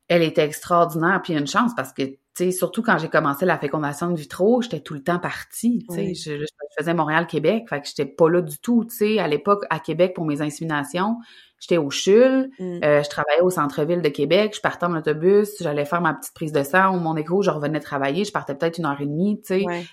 [0.09, 2.03] elle était extraordinaire, puis une chance parce que,
[2.37, 5.87] tu sais, surtout quand j'ai commencé la fécondation de vitro, j'étais tout le temps partie,
[5.91, 6.45] sais, je,
[6.77, 10.13] faisais Montréal-Québec, fait que j'étais pas là du tout, tu sais, à l'époque, à Québec,
[10.15, 11.19] pour mes inséminations,
[11.61, 12.81] j'étais au CHUL, mm.
[12.83, 16.35] euh, je travaillais au centre-ville de Québec, je partais en autobus, j'allais faire ma petite
[16.35, 19.07] prise de sang ou mon écho, je revenais travailler, je partais peut-être une heure et
[19.07, 19.87] demie, tu sais,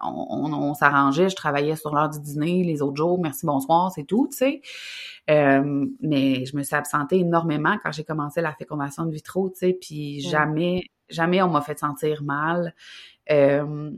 [0.00, 4.28] on, s'arrangeait, je travaillais sur l'heure du dîner les autres jours, merci, bonsoir, c'est tout,
[4.30, 4.60] tu sais.
[5.30, 9.58] Euh, mais je me suis absentée énormément quand j'ai commencé la fécondation de vitro, tu
[9.58, 12.74] sais, puis jamais, jamais on m'a fait sentir mal.
[13.30, 13.90] Euh,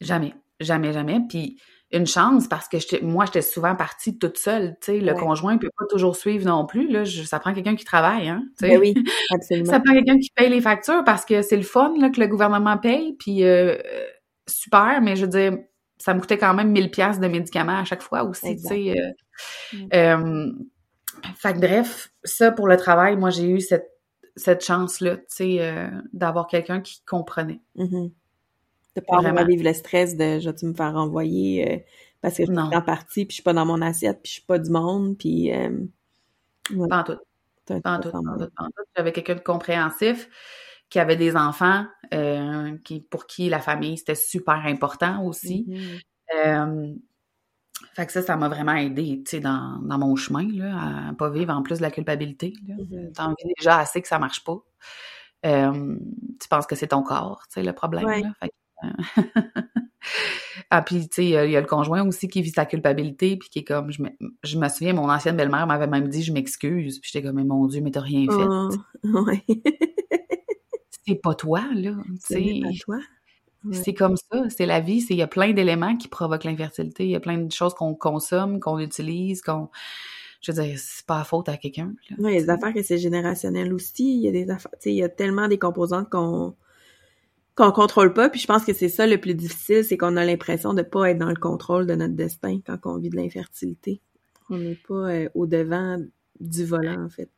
[0.00, 1.20] jamais, jamais, jamais.
[1.28, 1.60] Puis
[1.92, 5.00] une chance parce que moi, j'étais souvent partie toute seule, tu sais.
[5.00, 7.04] Le conjoint ne peut pas toujours suivre non plus, là.
[7.04, 8.44] ça prend quelqu'un qui travaille, hein.
[8.60, 8.92] Ben oui,
[9.30, 9.70] absolument.
[9.70, 12.26] ça prend quelqu'un qui paye les factures parce que c'est le fun, là, que le
[12.26, 13.44] gouvernement paye, puis...
[13.44, 13.76] Euh,
[14.48, 15.58] super, mais je veux dire,
[15.98, 18.94] ça me coûtait quand même 1000 pièces de médicaments à chaque fois aussi, tu sais.
[18.98, 19.88] Euh, mm.
[19.94, 20.52] euh,
[21.36, 23.90] fait que bref, ça pour le travail, moi j'ai eu cette,
[24.36, 27.60] cette chance-là, tu sais, euh, d'avoir quelqu'un qui comprenait.
[27.76, 28.12] Mm-hmm.
[28.96, 31.84] De pas vraiment vivre le stress de je vais me faire renvoyer
[32.22, 34.34] parce que je suis en partie, puis je suis pas dans mon assiette, puis je
[34.36, 35.50] suis pas du monde, puis...
[36.88, 37.18] Pas en tout.
[37.82, 38.10] Pas en tout,
[38.96, 40.28] J'avais quelqu'un de compréhensif
[40.88, 45.66] qui avait des enfants, euh, qui, pour qui la famille, c'était super important aussi.
[45.68, 46.00] Mm-hmm.
[46.46, 46.94] Euh,
[47.94, 51.12] fait que ça, ça m'a vraiment aidé, tu sais, dans, dans, mon chemin, là, à
[51.14, 52.52] pas vivre en plus de la culpabilité.
[52.66, 53.12] Mm-hmm.
[53.12, 54.58] T'en vis déjà assez que ça marche pas.
[55.44, 55.96] Euh,
[56.40, 58.06] tu penses que c'est ton corps, tu sais, le problème.
[58.06, 58.32] Là.
[58.40, 58.52] Fait
[60.70, 63.48] ah, puis, tu sais, il y, a le conjoint aussi qui vit sa culpabilité, puis
[63.48, 64.10] qui est comme, je me,
[64.42, 67.44] je me souviens, mon ancienne belle-mère m'avait même dit, je m'excuse, puis j'étais comme, mais
[67.44, 68.46] mon Dieu, mais t'as rien fait.
[68.48, 68.70] Oh,
[69.26, 69.44] ouais.
[71.06, 71.96] c'est pas toi, là.
[72.20, 72.98] C'est pas toi.
[73.72, 75.04] C'est comme ça, c'est la vie.
[75.10, 77.04] Il y a plein d'éléments qui provoquent l'infertilité.
[77.04, 79.68] Il y a plein de choses qu'on consomme, qu'on utilise, qu'on.
[80.42, 81.94] Je veux dire, c'est pas à faute à quelqu'un.
[82.18, 84.16] Oui, il y a des affaires que c'est générationnel aussi.
[84.16, 84.70] Il y a des affaires.
[84.84, 86.54] Il y a tellement des composantes qu'on
[87.56, 88.28] qu'on contrôle pas.
[88.28, 91.10] Puis je pense que c'est ça le plus difficile, c'est qu'on a l'impression de pas
[91.10, 94.00] être dans le contrôle de notre destin quand on vit de l'infertilité.
[94.50, 95.98] On n'est pas euh, au devant
[96.38, 97.30] du volant, en fait.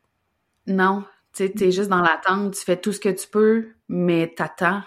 [0.67, 4.31] Non, tu sais, t'es juste dans l'attente, tu fais tout ce que tu peux, mais
[4.35, 4.81] t'attends.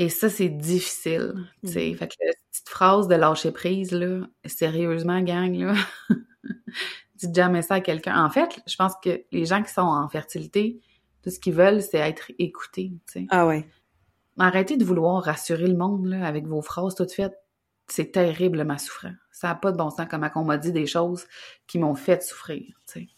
[0.00, 1.34] Et ça, c'est difficile,
[1.64, 1.90] tu sais.
[1.90, 1.96] Mm.
[1.96, 5.74] Fait que la petite phrase de lâcher prise, là, sérieusement, gang, là,
[7.16, 8.24] dites jamais ça à quelqu'un.
[8.24, 10.80] En fait, je pense que les gens qui sont en fertilité,
[11.24, 13.26] tout ce qu'ils veulent, c'est être écoutés, tu sais.
[13.30, 13.68] Ah ouais.
[14.38, 17.36] Arrêtez de vouloir rassurer le monde, là, avec vos phrases toutes faites.
[17.88, 19.14] C'est terrible, ma souffrance.
[19.32, 21.26] Ça n'a pas de bon sens, comme on m'a dit des choses
[21.66, 23.08] qui m'ont fait souffrir, tu sais.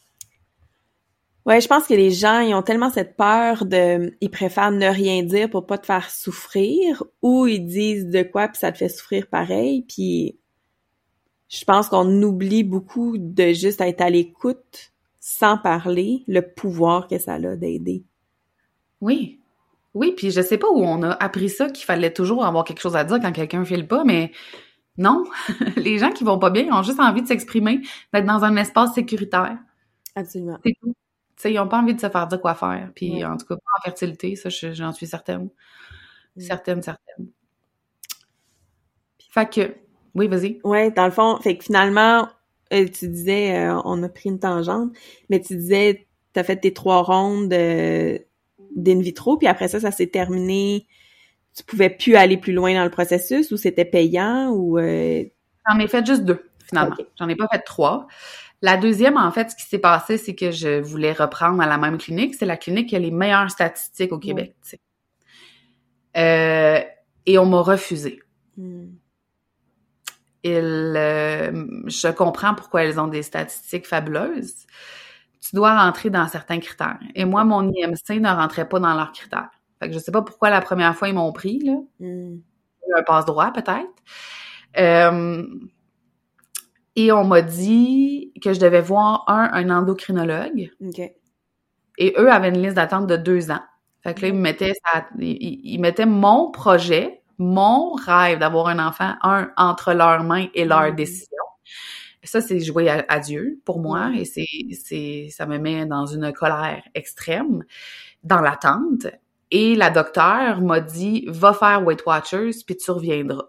[1.46, 4.86] Ouais, je pense que les gens, ils ont tellement cette peur de, ils préfèrent ne
[4.86, 8.78] rien dire pour pas te faire souffrir, ou ils disent de quoi puis ça te
[8.78, 10.38] fait souffrir pareil, puis
[11.48, 17.18] je pense qu'on oublie beaucoup de juste être à l'écoute sans parler, le pouvoir que
[17.18, 18.04] ça a d'aider.
[19.00, 19.40] Oui.
[19.94, 22.80] Oui, puis je sais pas où on a appris ça, qu'il fallait toujours avoir quelque
[22.80, 24.30] chose à dire quand quelqu'un file pas, mais
[24.98, 25.24] non.
[25.76, 27.80] les gens qui vont pas bien ont juste envie de s'exprimer,
[28.12, 29.58] d'être dans un espace sécuritaire.
[30.14, 30.58] Absolument.
[30.64, 30.94] C'est tout
[31.40, 32.90] sais, ils n'ont pas envie de se faire dire quoi faire.
[32.94, 35.48] Puis, en tout cas, pas en fertilité, ça, j'en suis certaine.
[36.36, 36.40] Mm.
[36.40, 37.28] Certaine, certaine.
[39.30, 39.74] Fait que,
[40.14, 40.60] oui, vas-y.
[40.64, 42.28] Ouais, dans le fond, fait que finalement,
[42.72, 44.92] euh, tu disais, euh, on a pris une tangente,
[45.28, 48.18] mais tu disais, tu as fait tes trois rondes euh,
[48.74, 50.86] d'in vitro, puis après ça, ça s'est terminé.
[51.56, 54.78] Tu pouvais plus aller plus loin dans le processus ou c'était payant ou.
[54.78, 56.96] J'en ai fait juste deux, finalement.
[57.18, 58.06] J'en ai pas fait trois.
[58.62, 61.78] La deuxième, en fait, ce qui s'est passé, c'est que je voulais reprendre à la
[61.78, 62.34] même clinique.
[62.34, 64.54] C'est la clinique qui a les meilleures statistiques au Québec.
[66.16, 66.80] Euh,
[67.26, 68.20] et on m'a refusé.
[68.56, 68.88] Hmm.
[70.46, 74.66] Euh, je comprends pourquoi elles ont des statistiques fabuleuses.
[75.40, 76.98] Tu dois rentrer dans certains critères.
[77.14, 79.50] Et moi, mon IMC ne rentrait pas dans leurs critères.
[79.78, 81.76] Fait que je sais pas pourquoi la première fois ils m'ont pris, là.
[81.98, 82.38] Hmm.
[82.94, 83.88] Un passe-droit, peut-être.
[84.78, 85.46] Euh,
[86.96, 90.70] et on m'a dit que je devais voir un, un endocrinologue.
[91.98, 93.60] Et eux avaient une liste d'attente de deux ans.
[94.02, 94.72] Fait que là, ils me mettaient,
[95.18, 100.92] ils, mettaient mon projet, mon rêve d'avoir un enfant, un, entre leurs mains et leurs
[100.92, 100.96] mm.
[100.96, 101.26] décisions.
[102.22, 106.32] Ça, c'est jouer à, Dieu pour moi et c'est, c'est, ça me met dans une
[106.32, 107.64] colère extrême,
[108.22, 109.06] dans l'attente.
[109.50, 113.48] Et la docteure m'a dit, va faire Weight Watchers puis tu reviendras.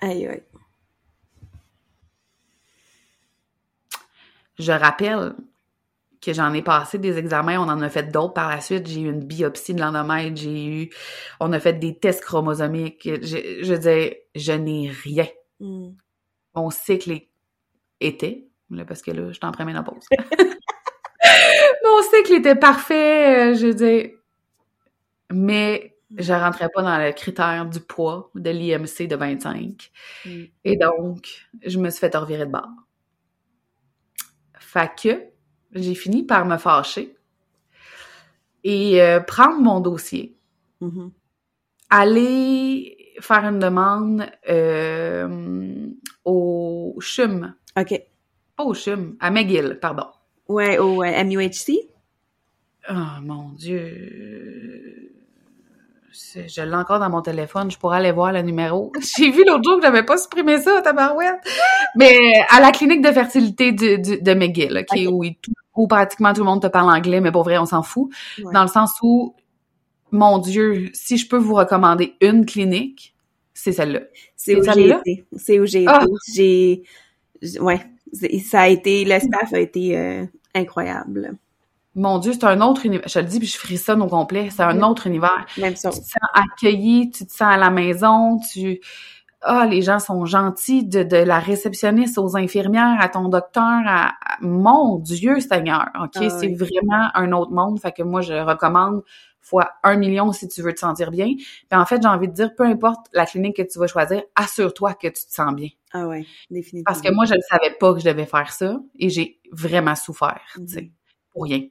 [0.00, 0.42] Aïe, aïe.
[4.58, 5.34] Je rappelle
[6.20, 8.86] que j'en ai passé des examens, on en a fait d'autres par la suite.
[8.86, 10.90] J'ai eu une biopsie de l'endomètre, j'ai eu,
[11.40, 13.02] on a fait des tests chromosomiques.
[13.04, 15.26] Je, je dis, je n'ai rien.
[15.60, 15.90] Mm.
[16.54, 17.18] Mon cycle
[18.00, 20.04] était, là, parce que là, je suis en première pause.
[21.84, 24.12] Mon cycle était parfait, je dis,
[25.32, 29.90] mais je rentrais pas dans le critère du poids de l'IMC de 25.
[30.24, 30.42] Mm.
[30.64, 32.68] Et donc, je me suis fait revirer de bord.
[34.72, 35.22] Fait que
[35.74, 37.14] j'ai fini par me fâcher
[38.64, 40.34] et euh, prendre mon dossier.
[40.80, 41.10] Mm-hmm.
[41.90, 45.86] Aller faire une demande euh,
[46.24, 47.54] au CHUM.
[47.78, 48.02] OK.
[48.56, 50.06] Pas au CHUM, à McGill, pardon.
[50.48, 51.90] Ouais, au MUHC?
[52.88, 54.51] Oh mon Dieu
[56.12, 58.92] je l'ai encore dans mon téléphone, je pourrais aller voir le numéro.
[59.16, 61.40] J'ai vu l'autre jour que j'avais pas supprimé ça, tabarouette.
[61.96, 62.18] Mais
[62.50, 64.84] à la clinique de fertilité de, de, de McGill,
[65.74, 68.10] où, pratiquement tout le monde te parle anglais, mais pour vrai, on s'en fout.
[68.52, 69.34] Dans le sens où,
[70.10, 73.14] mon Dieu, si je peux vous recommander une clinique,
[73.54, 74.00] c'est celle-là.
[74.36, 75.24] C'est où j'ai été.
[75.36, 76.04] C'est où j'ai ah!
[76.04, 76.82] été.
[77.40, 77.80] J'ai, ouais,
[78.44, 81.36] ça a été, le staff a été euh, incroyable.
[81.94, 83.06] Mon Dieu, c'est un autre univers.
[83.06, 84.48] Je te le dis, puis je frissonne au complet.
[84.50, 85.46] C'est un autre univers.
[85.58, 85.90] Même ça.
[85.90, 88.80] Tu te sens accueilli, tu te sens à la maison, tu...
[89.44, 94.12] Ah, les gens sont gentils, de, de la réceptionniste aux infirmières, à ton docteur, à...
[94.40, 96.12] Mon Dieu, Seigneur, OK?
[96.16, 97.80] Ah c'est vraiment un autre monde.
[97.80, 99.02] Fait que moi, je recommande
[99.42, 101.34] fois un million si tu veux te sentir bien.
[101.34, 104.22] Puis en fait, j'ai envie de dire, peu importe la clinique que tu vas choisir,
[104.36, 105.68] assure-toi que tu te sens bien.
[105.92, 106.84] Ah ouais, définitivement.
[106.86, 109.96] Parce que moi, je ne savais pas que je devais faire ça et j'ai vraiment
[109.96, 110.90] souffert, tu sais, mhm.
[111.32, 111.62] pour rien.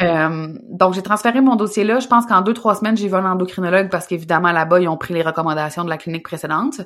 [0.00, 2.00] Euh, donc, j'ai transféré mon dossier là.
[2.00, 4.96] Je pense qu'en deux, trois semaines, j'ai vu un endocrinologue parce qu'évidemment, là-bas, ils ont
[4.96, 6.80] pris les recommandations de la clinique précédente.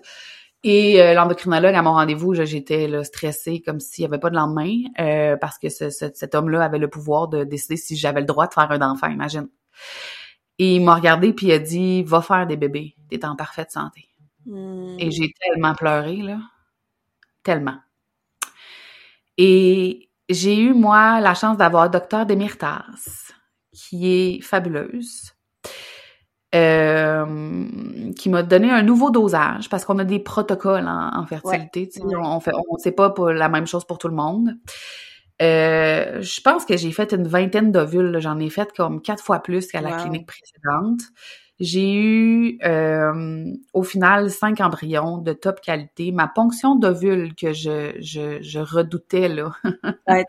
[0.65, 4.73] Et euh, l'endocrinologue, à mon rendez-vous, j'étais stressée comme s'il n'y avait pas de lendemain
[4.99, 8.55] euh, parce que cet homme-là avait le pouvoir de décider si j'avais le droit de
[8.55, 9.49] faire un enfant, imagine.
[10.59, 13.71] Et il m'a regardé puis il a dit «Va faire des bébés, t'es en parfaite
[13.71, 14.09] santé.
[14.47, 14.97] Hmm.
[14.99, 16.39] Et j'ai tellement pleuré, là.
[17.43, 17.77] Tellement.
[19.39, 23.33] Et j'ai eu, moi, la chance d'avoir Docteur Demirtas,
[23.73, 25.33] qui est fabuleuse,
[26.55, 27.67] euh,
[28.17, 31.91] qui m'a donné un nouveau dosage, parce qu'on a des protocoles en, fertilité.
[32.19, 34.57] On fait, on sait pas pour la même chose pour tout le monde.
[35.43, 38.19] Euh, je pense que j'ai fait une vingtaine d'ovules.
[38.21, 41.01] J'en ai fait comme quatre fois plus qu'à la clinique précédente.
[41.59, 46.13] J'ai eu euh, au final cinq embryons de top qualité.
[46.13, 49.53] Ma ponction d'ovule que je, je, je, redoutais là.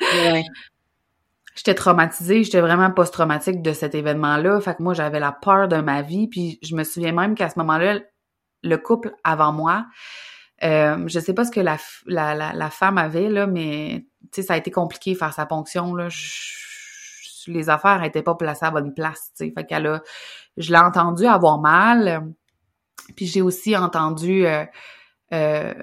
[1.55, 4.61] J'étais traumatisée, j'étais vraiment post-traumatique de cet événement-là.
[4.61, 6.27] Fait que moi, j'avais la peur de ma vie.
[6.27, 7.99] Puis je me souviens même qu'à ce moment-là,
[8.61, 9.87] le couple avant moi,
[10.63, 14.57] euh, je sais pas ce que la, la, la, femme avait, là, mais ça a
[14.57, 15.95] été compliqué faire sa ponction.
[15.95, 16.09] Là.
[17.47, 19.31] les affaires n'étaient pas placées à bonne place.
[19.37, 20.01] Fait qu'elle a
[20.57, 22.33] je l'ai entendu avoir mal.
[23.15, 24.65] Puis j'ai aussi entendu euh,
[25.33, 25.73] euh,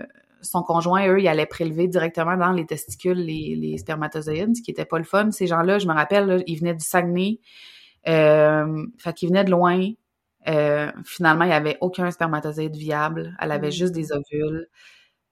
[0.43, 4.71] son conjoint, eux, ils allaient prélever directement dans les testicules les, les spermatozoïdes, ce qui
[4.71, 5.31] était pas le fun.
[5.31, 7.41] Ces gens-là, je me rappelle, ils venaient du Saguenay.
[8.07, 9.91] Euh, fait qu'ils venaient de loin.
[10.47, 13.35] Euh, finalement, il n'y avait aucun spermatozoïde viable.
[13.41, 13.73] Elle avait mm.
[13.73, 14.69] juste des ovules.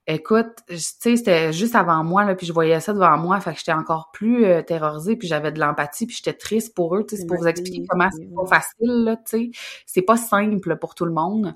[0.09, 3.53] Écoute, tu sais, c'était juste avant moi, là, puis je voyais ça devant moi, fait
[3.53, 7.07] que j'étais encore plus euh, terrorisée, puis j'avais de l'empathie, puis j'étais triste pour eux,
[7.07, 9.51] tu sais, c'est pour vous expliquer comment c'est pas facile, là, tu sais.
[9.87, 11.53] C'est pas simple pour tout le monde.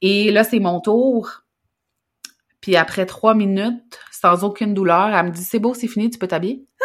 [0.00, 1.42] Et là, c'est mon tour.
[2.60, 6.18] Puis après trois minutes, sans aucune douleur, elle me dit «C'est beau, c'est fini, tu
[6.18, 6.64] peux t'habiller?»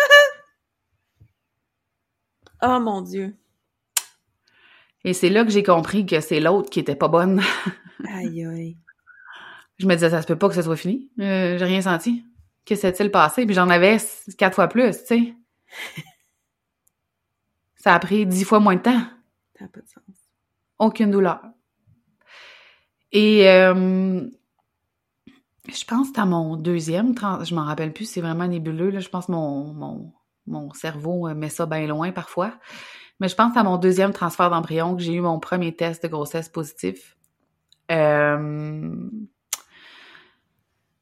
[2.63, 3.35] Oh mon Dieu!
[5.03, 7.41] Et c'est là que j'ai compris que c'est l'autre qui était pas bonne.
[8.11, 8.77] aïe aïe
[9.77, 11.09] je me disais, ça se peut pas que ça soit fini.
[11.19, 12.25] Euh, j'ai rien senti.
[12.65, 13.45] Que s'est-il passé?
[13.45, 13.97] Puis j'en avais
[14.37, 15.33] quatre fois plus, tu sais.
[17.75, 19.03] ça a pris dix fois moins de temps.
[19.57, 20.03] Ça n'a pas de sens.
[20.79, 21.41] Aucune douleur.
[23.11, 24.27] Et euh,
[25.69, 28.89] je pense que à mon deuxième, je m'en rappelle plus, c'est vraiment nébuleux.
[28.89, 28.99] Là.
[28.99, 30.13] Je pense que mon, mon,
[30.45, 32.53] mon cerveau met ça bien loin parfois.
[33.19, 36.07] Mais je pense à mon deuxième transfert d'embryon que j'ai eu mon premier test de
[36.07, 37.17] grossesse positif.
[37.91, 39.09] Euh,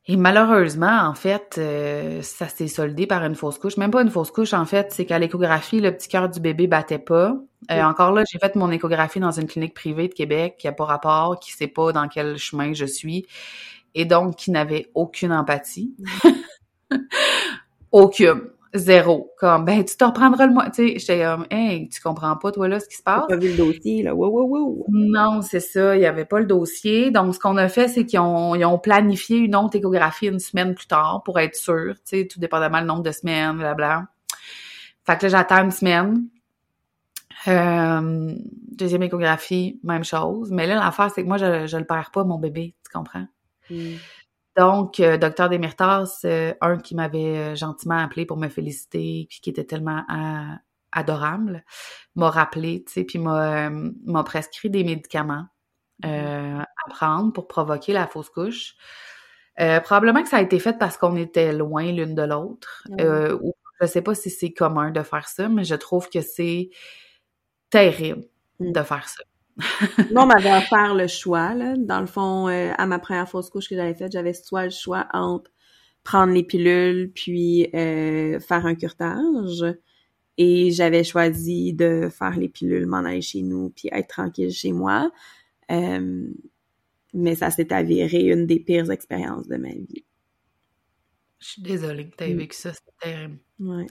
[0.07, 3.77] et malheureusement, en fait, euh, ça s'est soldé par une fausse couche.
[3.77, 6.67] Même pas une fausse couche, en fait, c'est qu'à l'échographie, le petit cœur du bébé
[6.67, 7.35] battait pas.
[7.71, 10.71] Euh, encore là, j'ai fait mon échographie dans une clinique privée de Québec qui a
[10.71, 13.25] pas rapport, qui sait pas dans quel chemin je suis,
[13.95, 15.95] et donc qui n'avait aucune empathie.
[17.91, 18.41] aucune.
[18.75, 19.31] Zéro.
[19.37, 20.69] Comme, ben, tu te reprendras le mois.
[20.69, 23.23] Tu sais, j'étais comme, hey, tu comprends pas, toi, là, ce qui se passe?
[23.27, 24.13] T'as pas vu le dossier, là.
[24.13, 24.85] Wow, wow, wow.
[24.89, 25.95] Non, c'est ça.
[25.95, 27.11] Il y avait pas le dossier.
[27.11, 30.39] Donc, ce qu'on a fait, c'est qu'ils ont, ils ont planifié une autre échographie une
[30.39, 34.07] semaine plus tard pour être sûr, tu sais, tout dépendamment le nombre de semaines, blabla.
[35.05, 36.27] Fait que là, j'attends une semaine.
[37.47, 38.33] Euh,
[38.71, 40.51] deuxième échographie, même chose.
[40.51, 43.27] Mais là, l'affaire, c'est que moi, je, je le perds pas, mon bébé, tu comprends?
[43.69, 43.95] Mm.
[44.57, 49.39] Donc, euh, docteur Desmirtas, euh, un qui m'avait euh, gentiment appelé pour me féliciter, puis
[49.41, 50.03] qui était tellement
[50.93, 51.63] adorable,
[52.15, 55.45] m'a rappelé, tu sais, puis m'a, m'a prescrit des médicaments
[56.05, 58.75] euh, à prendre pour provoquer la fausse couche.
[59.59, 62.87] Euh, probablement que ça a été fait parce qu'on était loin l'une de l'autre.
[62.99, 66.09] Ah Euh, ou je sais pas si c'est commun de faire ça, mais je trouve
[66.09, 66.69] que c'est
[67.69, 68.25] terrible
[68.59, 68.71] Mm.
[68.71, 69.23] de faire ça.
[70.11, 71.75] Moi, on m'avait offert le choix, là.
[71.77, 74.69] Dans le fond, euh, à ma première fausse couche que j'avais faite, j'avais soit le
[74.71, 75.51] choix entre
[76.03, 79.63] prendre les pilules puis euh, faire un curtage.
[80.37, 84.73] Et j'avais choisi de faire les pilules, m'en aller chez nous puis être tranquille chez
[84.73, 85.09] moi.
[85.71, 86.27] Euh,
[87.13, 90.03] mais ça s'est avéré une des pires expériences de ma vie.
[91.39, 92.37] Je suis désolée que tu aies Mm.
[92.37, 93.39] vécu ça, c'est terrible.
[93.59, 93.87] Ouais.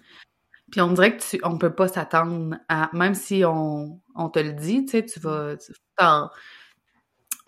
[0.71, 4.39] Puis on dirait que tu, on peut pas s'attendre à, même si on, on te
[4.39, 5.55] le dit, tu sais, tu vas,
[5.97, 6.31] t'en-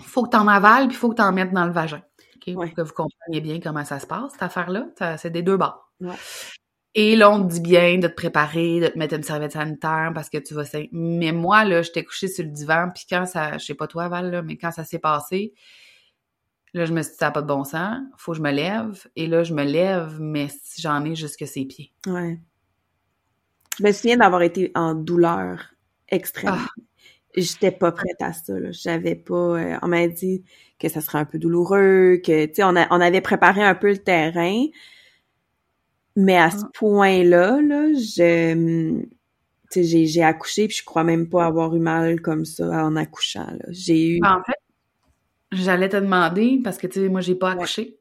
[0.03, 2.03] faut que t'en avales puis faut que t'en mettes dans le vagin,
[2.37, 2.67] ok, Ouais.
[2.67, 4.89] pour que vous compreniez bien comment ça se passe cette affaire-là.
[5.17, 5.91] C'est des deux bords.
[6.01, 6.15] Ouais.
[6.95, 10.13] Et là, on te dit bien de te préparer, de te mettre une serviette sanitaire
[10.15, 10.89] parce que tu vas saigner.
[10.93, 14.09] Mais moi, là, j'étais couchée sur le divan, puis quand ça, je sais pas toi,
[14.09, 15.53] Val, là, mais quand ça s'est passé,
[16.73, 18.51] là, je me suis dit, ça n'a pas de bon sens, faut que je me
[18.51, 19.07] lève.
[19.17, 20.49] Et là, je me lève, mais
[20.79, 21.93] j'en ai jusque ses pieds.
[22.07, 22.41] Ouais.
[23.79, 25.75] Je me souviens d'avoir été en douleur
[26.09, 26.55] extrême.
[26.57, 26.69] Ah.
[27.37, 28.55] J'étais pas prête à ça.
[28.71, 29.35] J'avais pas...
[29.35, 30.43] euh, on m'a dit
[30.79, 33.89] que ça serait un peu douloureux, que, tu sais, on, on avait préparé un peu
[33.91, 34.65] le terrain.
[36.17, 36.71] Mais à ce Ah.
[36.75, 39.03] point-là, là, je...
[39.75, 43.67] J'ai, accouché, puis je crois même pas avoir eu mal comme ça en accouchant, là.
[43.69, 44.21] J'ai eu...
[44.25, 44.57] En fait,
[45.53, 47.57] j'allais te demander, parce que tu sais, moi, j'ai pas Ouais.
[47.57, 47.99] accouché.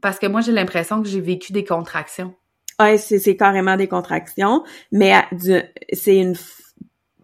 [0.00, 2.34] Parce que moi, j'ai l'impression que j'ai vécu des contractions.
[2.80, 5.12] Ouais, c'est, carrément des contractions, mais
[5.92, 6.34] c'est une...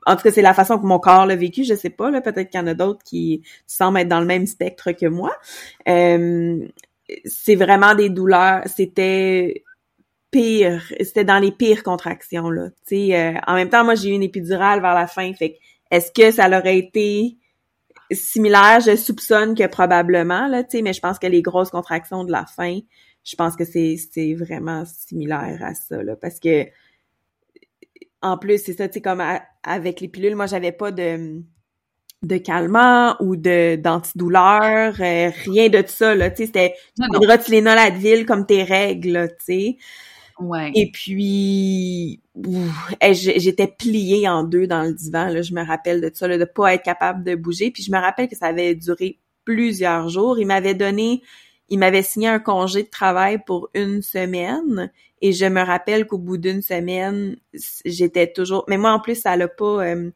[0.07, 2.21] En tout cas, c'est la façon que mon corps l'a vécu, je sais pas, là,
[2.21, 5.33] peut-être qu'il y en a d'autres qui semblent être dans le même spectre que moi.
[5.89, 6.67] Euh,
[7.25, 9.63] c'est vraiment des douleurs, c'était
[10.31, 12.69] pire, c'était dans les pires contractions, là.
[12.87, 15.59] Tu euh, en même temps, moi, j'ai eu une épidurale vers la fin, fait
[15.91, 17.37] est-ce que ça l'aurait été
[18.13, 18.81] similaire?
[18.81, 22.33] Je soupçonne que probablement, là, tu sais, mais je pense que les grosses contractions de
[22.33, 22.79] la fin,
[23.25, 26.67] je pense que c'est c'est vraiment similaire à ça là parce que
[28.23, 31.43] en plus c'est ça tu sais comme à- avec les pilules moi j'avais pas de
[32.23, 36.75] de calmant ou de d'antidouleur euh, rien de ça là tu sais c'était
[37.45, 39.77] Tylenol Advil comme tes règles tu sais.
[40.39, 40.73] Ouais.
[40.75, 42.21] et puis
[43.13, 46.45] j'étais pliée en deux dans le divan là je me rappelle de ça là, de
[46.45, 47.71] pas être capable de bouger.
[47.71, 50.39] Puis je me rappelle que ça avait duré plusieurs jours.
[50.39, 51.23] Il m'avait donné
[51.71, 54.91] il m'avait signé un congé de travail pour une semaine
[55.23, 57.37] et je me rappelle qu'au bout d'une semaine
[57.85, 60.11] j'étais toujours mais moi en plus ça l'a pas euh,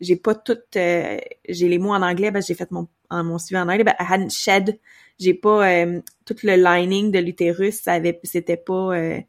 [0.00, 3.24] j'ai pas tout euh, j'ai les mots en anglais parce que j'ai fait mon en
[3.24, 4.78] mon suivi en anglais ben, I hadn't shed
[5.18, 9.20] j'ai pas euh, tout le lining de l'utérus ça avait c'était pas euh,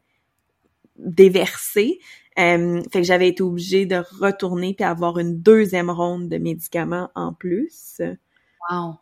[0.96, 1.98] déversé
[2.36, 7.32] fait que j'avais été obligée de retourner puis avoir une deuxième ronde de médicaments en
[7.32, 8.00] plus
[8.70, 8.98] Wow.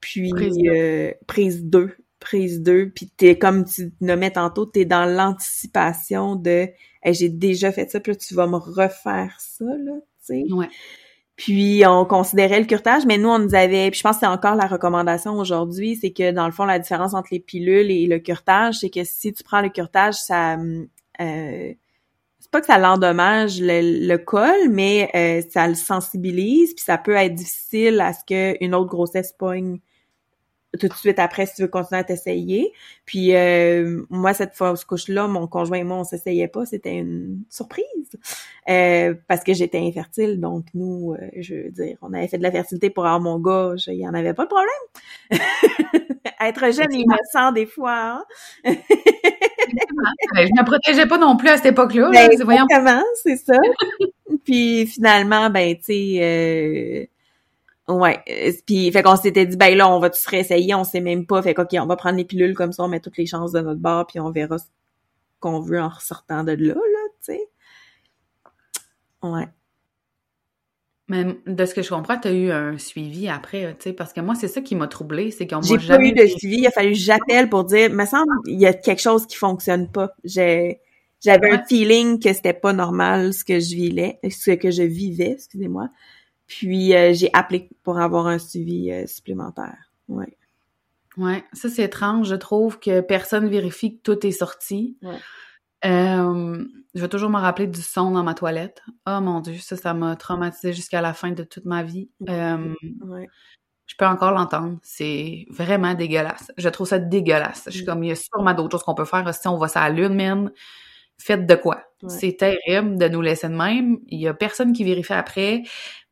[0.00, 0.70] puis Prise deux.
[0.70, 6.68] euh, prise 2 prise 2 puis t'es comme tu nommais tantôt t'es dans l'anticipation de
[7.02, 9.92] Hey, j'ai déjà fait ça puis là, tu vas me refaire ça là
[10.26, 10.68] tu sais Ouais.
[11.36, 14.26] puis on considérait le curtage mais nous on nous avait puis je pense que c'est
[14.26, 18.06] encore la recommandation aujourd'hui c'est que dans le fond la différence entre les pilules et
[18.06, 20.56] le curtage c'est que si tu prends le curtage ça
[21.20, 21.72] euh,
[22.40, 26.96] c'est pas que ça l'endommage le, le col, mais euh, ça le sensibilise, puis ça
[26.96, 29.80] peut être difficile à ce qu'une autre grossesse pogne
[30.78, 32.72] tout de suite après si tu veux continuer à t'essayer.
[33.06, 37.42] Puis euh, moi, cette fausse couche-là, mon conjoint et moi, on s'essayait pas, c'était une
[37.48, 37.84] surprise.
[38.68, 42.42] Euh, parce que j'étais infertile, donc nous, euh, je veux dire, on avait fait de
[42.42, 45.30] la fertilité pour avoir mon gars, je- il y en avait pas de problème.
[46.40, 48.24] Être jeune et innocent des fois, hein?
[48.64, 52.10] Ben, je me protégeais pas non plus à cette époque-là.
[52.10, 52.64] Ben, voyons.
[52.68, 53.58] exactement, c'est ça.
[54.44, 57.06] puis finalement, ben, tu sais, euh,
[57.88, 58.22] ouais.
[58.30, 61.00] euh, Puis, fait qu'on s'était dit, ben là, on va tout se réessayer, on sait
[61.00, 61.42] même pas.
[61.42, 63.60] Fait qu'ok, on va prendre les pilules comme ça, on met toutes les chances de
[63.60, 64.64] notre bord, puis on verra ce
[65.40, 67.40] qu'on veut en ressortant de là, là, tu sais.
[69.22, 69.48] Ouais.
[71.10, 74.12] Mais de ce que je comprends, tu as eu un suivi après, tu sais, parce
[74.12, 76.26] que moi, c'est ça qui m'a troublée, c'est qu'on J'ai m'a pas jamais eu de
[76.26, 79.26] suivi, il a fallu que j'appelle pour dire, me semble, il y a quelque chose
[79.26, 80.10] qui fonctionne pas.
[80.24, 80.80] J'ai,
[81.24, 85.32] j'avais un feeling que c'était pas normal ce que je vivais, ce que je vivais,
[85.32, 85.88] excusez-moi.
[86.48, 89.92] Puis euh, j'ai appelé pour avoir un suivi euh, supplémentaire.
[90.08, 90.36] Ouais.
[91.16, 92.28] Ouais, ça c'est étrange.
[92.28, 94.96] Je trouve que personne vérifie que tout est sorti.
[95.02, 95.18] Ouais.
[95.84, 98.82] Euh, je vais toujours me rappeler du son dans ma toilette.
[99.06, 102.10] Oh mon Dieu, ça, ça m'a traumatisé jusqu'à la fin de toute ma vie.
[102.28, 102.74] Euh,
[103.86, 104.78] je peux encore l'entendre.
[104.82, 106.52] C'est vraiment dégueulasse.
[106.58, 107.64] Je trouve ça dégueulasse.
[107.66, 107.86] Je suis mm.
[107.86, 109.32] comme, il y a sûrement d'autres choses qu'on peut faire.
[109.34, 110.52] Si on va ça à la lune, man,
[111.18, 111.82] faites de quoi?
[112.06, 113.98] C'est terrible de nous laisser de même.
[114.06, 115.62] Il y a personne qui vérifie après.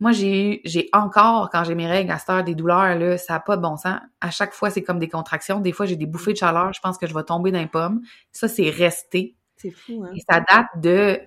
[0.01, 3.35] Moi, j'ai j'ai encore, quand j'ai mes règles à cette heure, des douleurs, là, ça
[3.35, 4.01] n'a pas de bon sens.
[4.21, 5.61] À chaque fois, c'est comme des contractions.
[5.61, 6.73] Des fois, j'ai des bouffées de chaleur.
[6.73, 8.03] Je pense que je vais tomber dans les pommes.
[8.33, 9.37] Ça, c'est resté.
[9.57, 10.11] C'est fou, hein?
[10.17, 11.21] Et ça date de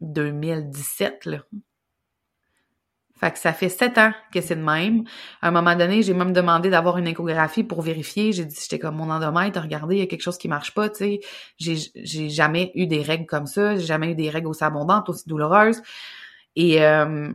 [0.00, 1.38] 2017, là.
[3.18, 5.04] Fait que ça fait sept ans que c'est de même.
[5.42, 8.32] À un moment donné, j'ai même demandé d'avoir une échographie pour vérifier.
[8.32, 10.88] J'ai dit, j'étais comme mon endomètre, regardez, il y a quelque chose qui marche pas,
[10.88, 11.20] tu sais.
[11.58, 13.76] J'ai, j'ai jamais eu des règles comme ça.
[13.76, 15.82] J'ai jamais eu des règles aussi abondantes, aussi douloureuses.
[16.54, 17.32] Et euh,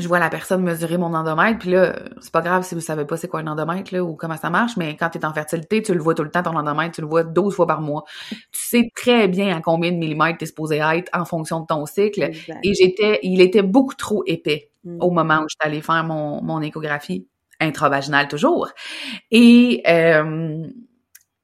[0.00, 3.04] je vois la personne mesurer mon endomètre, puis là, c'est pas grave si vous savez
[3.04, 5.32] pas c'est quoi un endomètre, là, ou comment ça marche, mais quand tu es en
[5.32, 7.80] fertilité, tu le vois tout le temps, ton endomètre, tu le vois 12 fois par
[7.80, 8.04] mois.
[8.30, 11.86] Tu sais très bien à combien de millimètres t'es supposé être en fonction de ton
[11.86, 12.30] cycle.
[12.62, 14.98] Et j'étais, il était beaucoup trop épais mm.
[15.00, 17.26] au moment où j'étais allée faire mon, mon échographie
[17.60, 18.68] intravaginale toujours.
[19.30, 20.66] Et euh,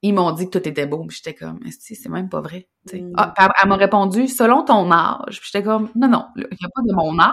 [0.03, 1.07] ils m'ont dit que tout était beau.
[1.09, 2.69] J'étais comme, c'est même pas vrai.
[2.93, 3.13] Mm.
[3.17, 3.33] Ah,
[3.63, 5.41] elle, m'a répondu, selon ton âge.
[5.43, 7.33] J'étais comme, non, non, il n'y a pas de mon âge.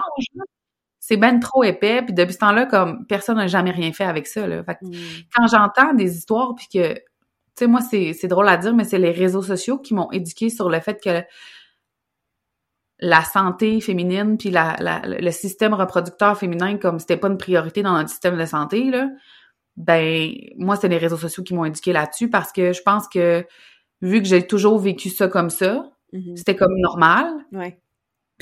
[1.04, 4.28] C'est ben trop épais, puis depuis ce temps-là, comme personne n'a jamais rien fait avec
[4.28, 4.46] ça.
[4.46, 4.62] Là.
[4.62, 5.24] Fait que, mm.
[5.34, 7.02] Quand j'entends des histoires, puis que, tu
[7.58, 10.70] sais, moi, c'est, drôle à dire, mais c'est les réseaux sociaux qui m'ont éduqué sur
[10.70, 11.24] le fait que
[13.00, 17.94] la santé féminine, puis la, le système reproducteur féminin, comme c'était pas une priorité dans
[17.94, 19.08] notre système de santé, là,
[19.76, 23.44] ben moi, c'est les réseaux sociaux qui m'ont éduqué là-dessus parce que je pense que
[24.02, 26.36] vu que j'ai toujours vécu ça comme ça, mm-hmm.
[26.36, 27.26] c'était comme normal.
[27.50, 27.76] Ouais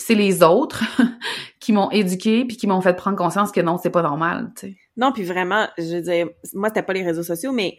[0.00, 0.82] c'est les autres
[1.60, 4.68] qui m'ont éduqué puis qui m'ont fait prendre conscience que non, c'est pas normal, tu
[4.68, 4.76] sais.
[4.96, 7.78] Non, puis vraiment, je veux dire, moi c'était pas les réseaux sociaux, mais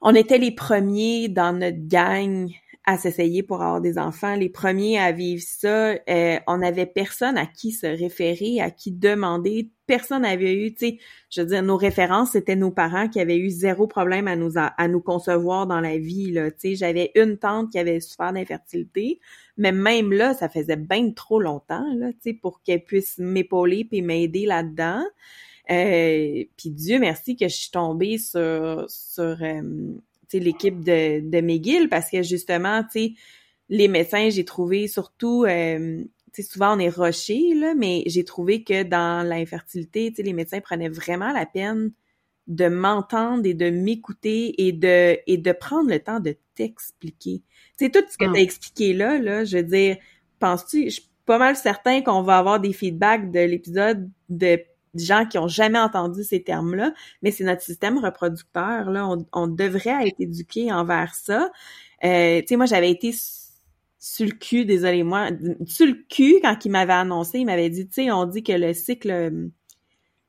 [0.00, 2.50] on était les premiers dans notre gang
[2.86, 5.92] à s'essayer pour avoir des enfants, les premiers à vivre ça.
[6.08, 9.70] Euh, on n'avait personne à qui se référer, à qui demander.
[9.86, 10.98] Personne n'avait eu, tu sais,
[11.30, 14.52] je veux dire, nos références, c'était nos parents qui avaient eu zéro problème à nous
[14.56, 16.32] à, nous concevoir dans la vie.
[16.32, 19.20] Là, tu sais, j'avais une tante qui avait souffert d'infertilité,
[19.60, 24.00] mais même là, ça faisait bien trop longtemps, là, tu pour qu'elle puisse m'épauler puis
[24.00, 25.04] m'aider là-dedans.
[25.70, 29.62] Euh, puis Dieu merci que je suis tombée sur sur euh,
[30.32, 33.10] l'équipe de, de McGill parce que justement, tu
[33.68, 36.02] les médecins, j'ai trouvé surtout, euh,
[36.32, 40.60] tu souvent on est roché, là, mais j'ai trouvé que dans l'infertilité, tu les médecins
[40.60, 41.92] prenaient vraiment la peine
[42.46, 47.42] de m'entendre et de m'écouter et de et de prendre le temps de t'expliquer.
[47.78, 48.32] C'est tout ce que ah.
[48.32, 49.96] tu as expliqué là, là, je veux dire,
[50.38, 54.58] penses-tu, je suis pas mal certain qu'on va avoir des feedbacks de l'épisode de
[54.94, 59.08] gens qui ont jamais entendu ces termes-là, mais c'est notre système reproducteur, là.
[59.32, 61.50] On, devrait être éduqué envers ça.
[62.04, 63.14] Euh, tu sais, moi, j'avais été
[63.98, 65.28] sur le cul, désolé moi,
[65.66, 68.52] sur le cul quand il m'avait annoncé, il m'avait dit, tu sais, on dit que
[68.52, 69.50] le cycle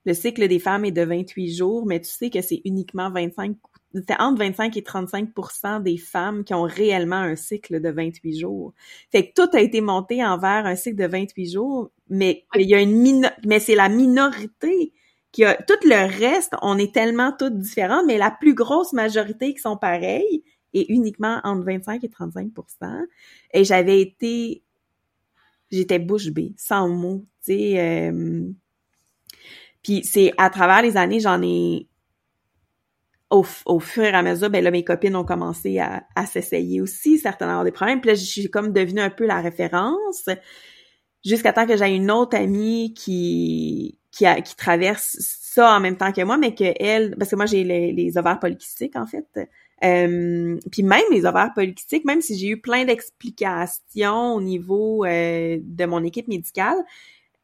[0.06, 3.56] le cycle des femmes est de 28 jours, mais tu sais que c'est uniquement 25
[3.94, 8.74] c'est entre 25 et 35% des femmes qui ont réellement un cycle de 28 jours.
[9.12, 12.76] Fait que tout a été monté envers un cycle de 28 jours, mais il y
[12.76, 14.94] a une mais c'est la minorité
[15.32, 19.54] qui a tout le reste, on est tellement toutes différentes, mais la plus grosse majorité
[19.54, 20.44] qui sont pareilles
[20.74, 23.06] est uniquement entre 25 et 35%
[23.54, 24.64] Et j'avais été
[25.70, 28.52] j'étais bouche bée, sans mots, tu sais euh,
[29.84, 31.88] puis c'est à travers les années, j'en ai
[33.32, 37.54] au, fur et à mesure, ben là, mes copines ont commencé à, s'essayer aussi, certainement
[37.54, 38.02] avoir des problèmes.
[38.02, 40.30] Puis là, je suis comme devenue un peu la référence,
[41.24, 46.12] jusqu'à temps que j'ai une autre amie qui qui, qui traverse ça en même temps
[46.12, 49.26] que moi, mais que elle, parce que moi j'ai les, ovaires polykystiques en fait.
[49.84, 55.60] Euh, puis même les ovaires polykystiques, même si j'ai eu plein d'explications au niveau euh,
[55.62, 56.78] de mon équipe médicale,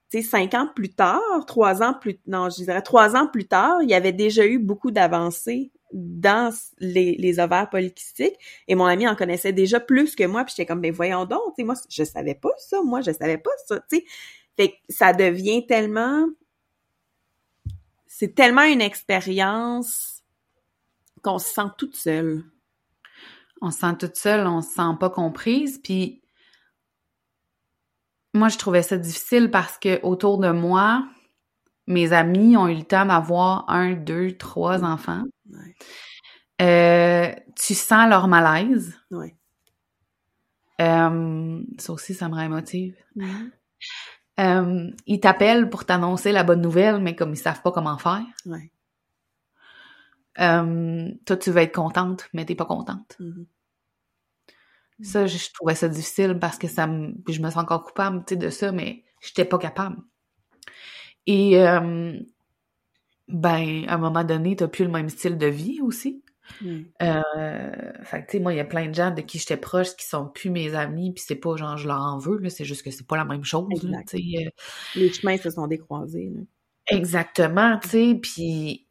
[0.10, 3.90] cinq ans plus tard, trois ans plus, non, je dirais trois ans plus tard, il
[3.90, 8.38] y avait déjà eu beaucoup d'avancées dans les, les ovaires polykystiques
[8.68, 11.56] et mon ami en connaissait déjà plus que moi puis j'étais comme ben voyons donc
[11.58, 14.06] tu moi je savais pas ça moi je savais pas ça tu sais.
[14.58, 16.28] Fait ça devient tellement
[18.06, 20.24] c'est tellement une expérience
[21.22, 22.44] qu'on se sent toute seule.
[23.62, 26.22] On se sent toute seule on se sent pas comprise puis
[28.34, 31.08] moi je trouvais ça difficile parce que autour de moi
[31.88, 35.24] mes amis ont eu le temps d'avoir un, deux, trois enfants.
[36.62, 39.00] Euh, tu sens leur malaise.
[40.80, 42.96] Euh, ça aussi, ça me émotive.
[43.16, 43.52] Mm-hmm.
[44.40, 48.26] Euh, ils t'appellent pour t'annoncer la bonne nouvelle, mais comme ils savent pas comment faire.
[48.46, 48.72] Ouais.
[51.26, 53.16] toi, tu vas être contente, mais t'es pas contente.
[53.20, 53.46] Mm-hmm.
[55.02, 57.14] Ça, je, je trouvais ça difficile parce que ça me...
[57.24, 59.98] Puis je me sens encore coupable, tu sais, de ça, mais j'étais pas capable.
[61.28, 62.20] Et, euh,
[63.28, 66.24] ben, à un moment donné, t'as plus le même style de vie aussi.
[66.62, 66.80] Mm.
[67.02, 69.58] Euh, fait que, tu sais, moi, il y a plein de gens de qui j'étais
[69.58, 72.50] proche qui sont plus mes amis, puis c'est pas genre je leur en veux, là,
[72.50, 74.50] c'est juste que c'est pas la même chose, là, euh,
[74.96, 76.32] Les chemins se sont décroisés.
[76.34, 76.42] là.
[76.88, 78.87] Exactement, tu sais, puis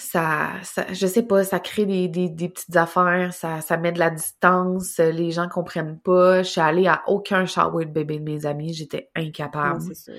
[0.00, 3.92] ça, ça, je sais pas, ça crée des, des, des petites affaires, ça, ça met
[3.92, 6.42] de la distance, les gens comprennent pas.
[6.42, 9.82] Je suis allée à aucun shower de bébé de mes amis, j'étais incapable.
[9.94, 10.14] sûr.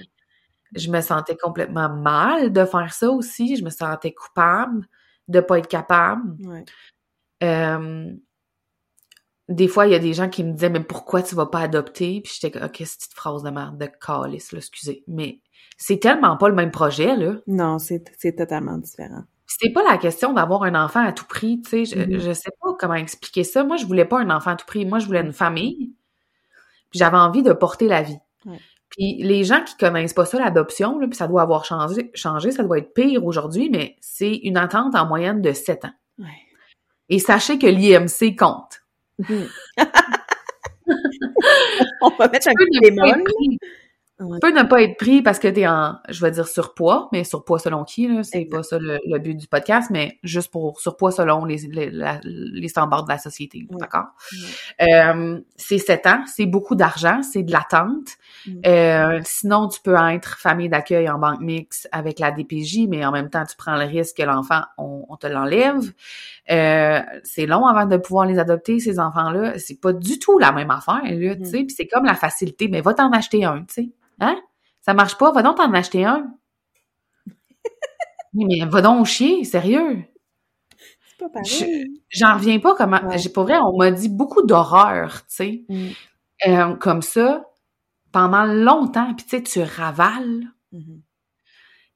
[0.76, 4.88] je me sentais complètement mal de faire ça aussi, je me sentais coupable
[5.28, 6.22] de pas être capable.
[6.46, 6.66] Ouais.
[7.44, 8.14] Euh,
[9.50, 11.60] des fois, il y a des gens qui me disaient, mais pourquoi tu vas pas
[11.60, 12.22] adopter?
[12.22, 15.04] Puis j'étais comme, ok, cette petite phrase de merde, de calice, là, excusez.
[15.08, 15.42] Mais
[15.78, 17.36] c'est tellement pas le même projet, là.
[17.48, 19.24] Non, c'est totalement différent.
[19.60, 21.86] C'était pas la question d'avoir un enfant à tout prix, tu sais.
[21.86, 22.20] Je, Mhm.
[22.20, 23.64] je sais pas comment expliquer ça.
[23.66, 24.86] Moi, je voulais pas un enfant à tout prix.
[24.86, 25.92] Moi, je voulais une famille.
[26.92, 28.18] Puis j'avais envie de porter la vie.
[28.46, 28.60] Ouais.
[28.90, 32.64] Puis les gens qui connaissent pas ça, l'adoption, puis ça doit avoir changé, changé, ça
[32.64, 35.94] doit être pire aujourd'hui, mais c'est une attente en moyenne de 7 ans.
[36.20, 36.28] Ouais.
[37.10, 38.82] Et sachez que l'IMC compte.
[39.20, 39.48] Mhm.
[42.02, 42.58] On va mettre un Tu
[42.96, 43.81] peux
[44.22, 44.40] Ouais.
[44.42, 47.24] Tu peux ne pas être pris parce que t'es en, je vais dire surpoids, mais
[47.24, 50.80] surpoids selon qui, là, c'est pas ça le, le but du podcast, mais juste pour
[50.80, 53.78] surpoids selon les, les, la- les standards de la société, Ouais.
[53.80, 54.06] d'accord?
[54.82, 58.10] Euh, c'est 7 ans, c'est beaucoup d'argent, c'est de l'attente.
[58.48, 58.52] Mm.
[58.66, 63.12] Euh, sinon, tu peux être famille d'accueil en banque mixte avec la DPJ, mais en
[63.12, 65.82] même temps, tu prends le risque que l'enfant, on, on te l'enlève.
[66.52, 69.58] Euh, c'est long avant de pouvoir les adopter, ces enfants-là.
[69.60, 71.46] C'est pas du tout la même affaire, là, tu Mm.
[71.46, 71.58] sais.
[71.64, 73.90] Puis c'est comme la facilité, mais va t'en acheter un, tu sais.
[74.22, 74.42] Hein?
[74.82, 76.34] Ça marche pas, va donc t'en acheter un.
[78.34, 80.04] Mais va donc chier, sérieux.
[81.10, 82.02] C'est pas pareil.
[82.10, 83.02] J'en reviens pas comment.
[83.08, 83.30] Ouais.
[83.30, 85.66] Pas vrai, on m'a dit beaucoup d'horreur, tu sais.
[85.68, 85.90] Mm.
[86.48, 87.44] Euh, comme ça
[88.12, 90.44] pendant longtemps, puis tu sais, tu ravales.
[90.72, 91.02] Mhm.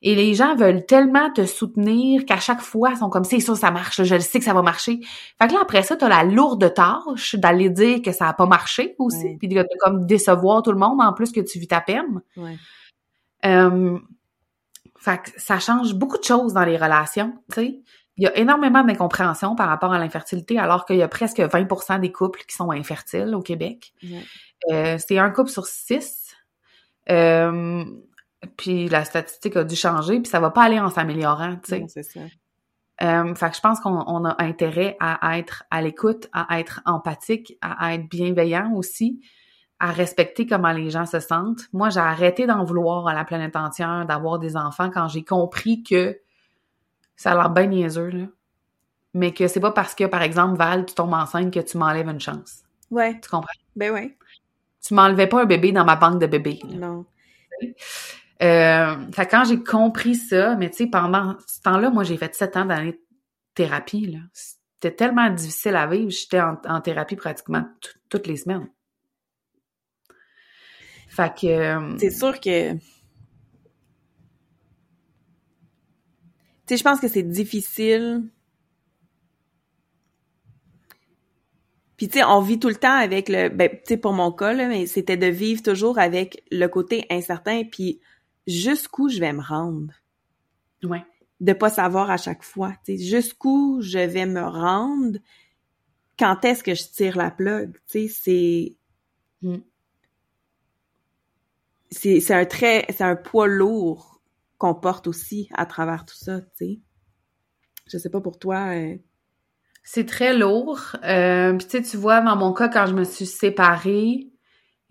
[0.07, 3.57] Et les gens veulent tellement te soutenir qu'à chaque fois, ils sont comme, c'est sûr,
[3.57, 4.99] ça marche, je le sais que ça va marcher.
[5.41, 8.45] Fait que là, après ça, t'as la lourde tâche d'aller dire que ça a pas
[8.45, 11.81] marché aussi, puis de, comme décevoir tout le monde, en plus que tu vis ta
[11.81, 12.21] peine.
[13.45, 13.97] Euh,
[14.99, 17.79] fait que ça change beaucoup de choses dans les relations, tu sais.
[18.17, 21.99] Il y a énormément d'incompréhension par rapport à l'infertilité, alors qu'il y a presque 20%
[21.99, 23.91] des couples qui sont infertiles au Québec.
[24.71, 26.35] Euh, c'est un couple sur six.
[27.09, 27.83] Euh,
[28.57, 31.85] puis la statistique a dû changer, puis ça va pas aller en s'améliorant, tu sais.
[31.87, 32.19] C'est ça.
[33.01, 36.81] Euh, fait que je pense qu'on on a intérêt à être à l'écoute, à être
[36.85, 39.19] empathique, à être bienveillant aussi,
[39.79, 41.63] à respecter comment les gens se sentent.
[41.73, 45.83] Moi, j'ai arrêté d'en vouloir à la planète entière d'avoir des enfants quand j'ai compris
[45.83, 46.17] que
[47.17, 48.25] ça a l'air bien niaiseux, là.
[49.13, 52.09] Mais que c'est pas parce que, par exemple, Val, tu tombes enceinte que tu m'enlèves
[52.09, 52.63] une chance.
[52.91, 53.17] Ouais.
[53.21, 53.47] Tu comprends?
[53.75, 54.17] Ben ouais.
[54.85, 56.59] Tu m'enlevais pas un bébé dans ma banque de bébés.
[56.69, 56.87] là.
[56.87, 57.05] Non.
[58.43, 62.33] Euh, fait quand j'ai compris ça, mais tu sais, pendant ce temps-là, moi, j'ai fait
[62.35, 62.99] sept ans d'année de
[63.53, 64.19] thérapie, là.
[64.33, 68.67] C'était tellement difficile à vivre, j'étais en, thérapie pratiquement tout- toutes les semaines.
[71.07, 71.47] Fait que...
[71.47, 72.73] euh, C'est sûr que.
[72.73, 72.79] Tu
[76.67, 78.23] sais, je pense que c'est difficile.
[81.95, 84.31] Puis tu sais, on vit tout le temps avec le, ben tu sais pour mon
[84.31, 88.01] cas là, mais c'était de vivre toujours avec le côté incertain, puis
[88.47, 89.93] jusqu'où je vais me rendre,
[90.83, 91.03] ouais.
[91.39, 95.19] de pas savoir à chaque fois, tu sais, jusqu'où je vais me rendre,
[96.19, 98.75] quand est-ce que je tire la plug, tu sais, c'est
[99.41, 99.57] Mm.
[101.91, 104.21] c'est c'est un très c'est un poids lourd
[104.57, 106.79] qu'on porte aussi à travers tout ça, tu sais.
[107.87, 108.73] Je sais pas pour toi.
[108.75, 108.97] euh,
[109.83, 110.79] C'est très lourd.
[111.03, 114.31] Euh, Puis tu sais, tu vois, dans mon cas, quand je me suis séparée,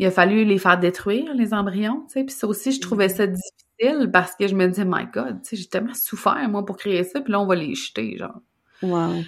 [0.05, 2.25] il a fallu les faire détruire, les embryons, tu sais.
[2.25, 5.51] Puis ça aussi, je trouvais ça difficile parce que je me disais, my God, tu
[5.51, 8.41] sais, j'ai tellement souffert, moi, pour créer ça, puis là, on va les jeter, genre.
[8.83, 9.25] Wow.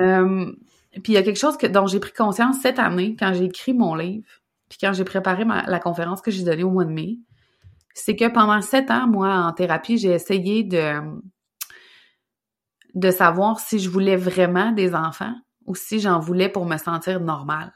[0.00, 0.52] Euh,
[0.92, 3.44] puis il y a quelque chose que, dont j'ai pris conscience cette année quand j'ai
[3.44, 4.26] écrit mon livre,
[4.68, 7.18] puis quand j'ai préparé ma- la conférence que j'ai donnée au mois de mai,
[7.94, 11.00] c'est que pendant sept ans, moi, en thérapie, j'ai essayé de
[12.94, 15.34] de savoir si je voulais vraiment des enfants
[15.66, 17.72] ou si j'en voulais pour me sentir normale.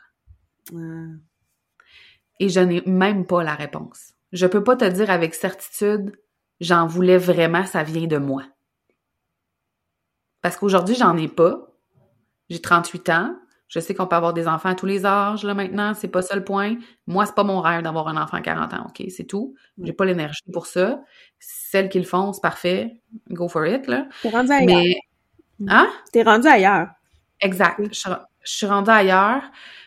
[2.42, 4.14] Et je n'ai même pas la réponse.
[4.32, 6.12] Je peux pas te dire avec certitude,
[6.60, 8.42] j'en voulais vraiment, ça vient de moi.
[10.40, 11.68] Parce qu'aujourd'hui, j'en ai pas.
[12.50, 13.36] J'ai 38 ans.
[13.68, 15.94] Je sais qu'on peut avoir des enfants à tous les âges, là, maintenant.
[15.94, 16.76] C'est pas ça le point.
[17.06, 19.06] Moi, c'est pas mon rêve d'avoir un enfant à 40 ans, OK?
[19.08, 19.54] C'est tout.
[19.82, 21.00] J'ai pas l'énergie pour ça.
[21.38, 23.00] Celles qui le font, c'est parfait.
[23.30, 24.08] Go for it, là.
[24.22, 24.66] T'es rendu ailleurs.
[24.66, 24.96] Mais,
[25.68, 25.88] hein?
[26.12, 26.88] T'es rendu ailleurs.
[27.40, 27.78] Exact.
[27.88, 28.10] Je, suis-
[28.44, 29.42] je suis rendue ailleurs.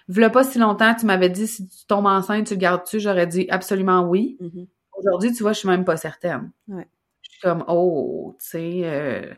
[0.07, 2.99] V'là pas si longtemps, tu m'avais dit si tu tombes enceinte, tu le gardes-tu?
[2.99, 4.37] J'aurais dit absolument oui.
[4.39, 4.67] Mhm.
[4.97, 6.51] Aujourd'hui, tu vois, je suis même pas certaine.
[6.67, 6.87] Ouais.
[7.21, 8.81] Je suis comme, oh, tu sais.
[8.85, 9.33] euh,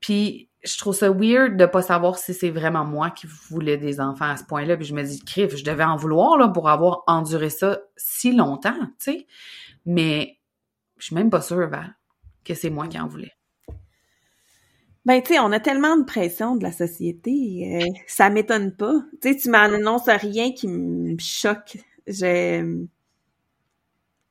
[0.00, 4.00] Puis je trouve ça weird de pas savoir si c'est vraiment moi qui voulais des
[4.00, 4.76] enfants à ce point-là.
[4.76, 8.32] Puis je me dis, crif, je devais en vouloir là, pour avoir enduré ça si
[8.34, 9.26] longtemps, tu sais.
[9.86, 10.38] Mais
[10.98, 11.96] je suis même pas sûre, Val,
[12.44, 13.32] que c'est moi qui en voulais.
[15.06, 18.94] Ben, tu sais, on a tellement de pression de la société, euh, ça m'étonne pas.
[19.20, 21.76] Tu sais, tu m'annonces rien qui me choque.
[22.06, 22.84] Je...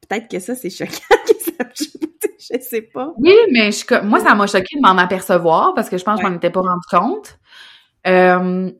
[0.08, 0.92] Peut-être que ça, c'est choquant
[1.28, 2.10] que ça me choque.
[2.40, 3.14] Je sais pas.
[3.18, 6.26] Oui, mais je, moi, ça m'a choqué de m'en apercevoir parce que je pense que
[6.26, 7.40] je m'en étais pas rendu compte.
[8.08, 8.72] Euh,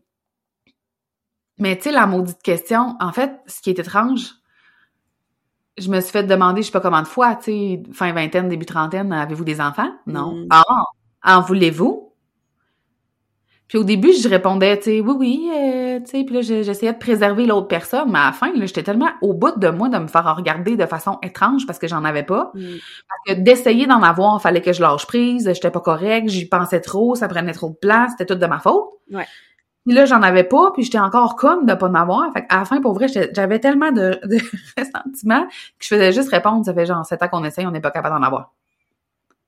[1.60, 4.32] mais tu sais, la maudite question, en fait, ce qui est étrange,
[5.78, 8.50] je me suis fait demander, je sais pas comment de fois, tu sais, fin vingtaine,
[8.50, 9.92] début trentaine, avez-vous des enfants?
[10.08, 10.34] Non.
[10.34, 10.48] Mm.
[10.50, 10.64] Ah,
[11.24, 12.12] en voulez-vous?
[13.70, 16.62] Puis au début, je répondais, tu sais, oui, oui, euh, tu sais, puis là, je-
[16.62, 19.68] j'essayais de préserver l'autre personne, mais à la fin, là, j'étais tellement au bout de
[19.70, 22.62] moi de me faire regarder de façon étrange parce que j'en avais pas Mm.
[23.28, 27.16] que d'essayer d'en avoir, fallait que je lâche prise, j'étais pas correcte, j'y pensais trop,
[27.16, 28.90] ça prenait trop de place, c'était tout de ma faute.
[29.12, 29.26] Ouais.
[29.86, 32.32] Puis là, j'en avais pas, puis j'étais encore comme de pas en avoir.
[32.34, 34.38] Fait à la fin, pour vrai, j'avais tellement de, de
[34.78, 35.50] ressentiments que
[35.80, 38.16] je faisais juste répondre, ça fait genre sept ans qu'on essaye, on n'est pas capable
[38.20, 38.54] d'en avoir.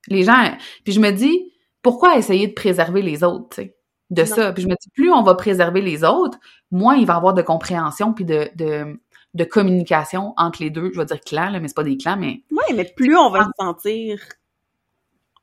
[0.07, 0.51] Les gens,
[0.83, 1.51] puis je me dis,
[1.85, 3.75] pourquoi essayer de préserver les autres, tu sais,
[4.09, 4.27] de Non.
[4.27, 4.53] ça?
[4.53, 6.39] Puis je me dis, plus on va préserver les autres,
[6.71, 8.99] moins il va y avoir de compréhension puis de, de,
[9.35, 10.91] de communication entre les deux.
[10.93, 13.29] Je vais dire clans, là, mais c'est pas des clans, mais Ouais, mais plus on
[13.29, 14.19] va se sentir,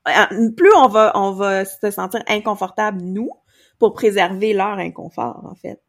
[0.08, 3.30] euh, plus on va, on va se sentir inconfortable nous
[3.78, 5.80] pour préserver leur inconfort en fait,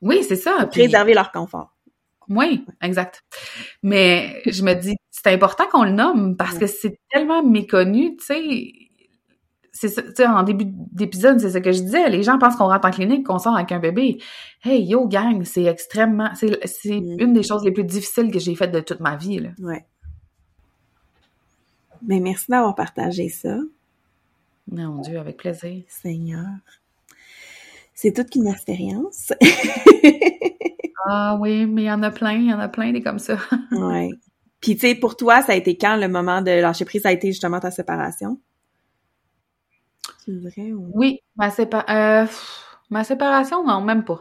[0.00, 0.66] oui, c'est ça.
[0.70, 1.74] Puis- préserver leur confort.
[2.28, 3.24] Oui, exact.
[3.82, 8.24] Mais je me dis, c'est important qu'on le nomme parce que c'est tellement méconnu, tu
[8.24, 8.72] sais.
[9.74, 12.08] C'est ça, tu sais, en début d'épisode, c'est ce que je disais.
[12.10, 14.18] Les gens pensent qu'on rentre en clinique, qu'on sort avec un bébé.
[14.62, 17.16] Hey, yo, gang, c'est extrêmement, c'est, c'est Mm.
[17.20, 19.48] une des choses les plus difficiles que j'ai faites de toute ma vie, là.
[19.60, 19.84] Ouais.
[22.06, 23.56] Mais merci d'avoir partagé ça,
[24.70, 25.82] Mon Dieu, avec plaisir.
[25.88, 26.46] Seigneur.
[27.94, 29.32] C'est toute une expérience.
[31.04, 33.18] Ah oui, mais il y en a plein, il y en a plein des comme
[33.18, 33.36] ça.
[33.72, 34.08] ouais.
[34.60, 37.02] Puis tu sais, pour toi, ça a été quand le moment de lâcher prise?
[37.02, 38.38] Ça a été justement ta séparation?
[40.24, 40.90] Tu dirais ou...
[40.94, 44.20] Oui, ma, sépa- euh, pff, ma séparation, non, même pas.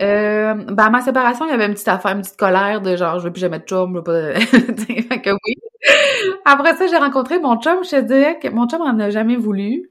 [0.00, 2.96] Euh, ben, à ma séparation, il y avait une petite affaire, une petite colère de
[2.96, 4.34] genre, je veux plus jamais de chum, je veux pas...
[4.40, 5.54] fait que oui.
[6.44, 9.36] Après ça, j'ai rencontré mon chum, je te dirais que mon chum en a jamais
[9.36, 9.90] voulu.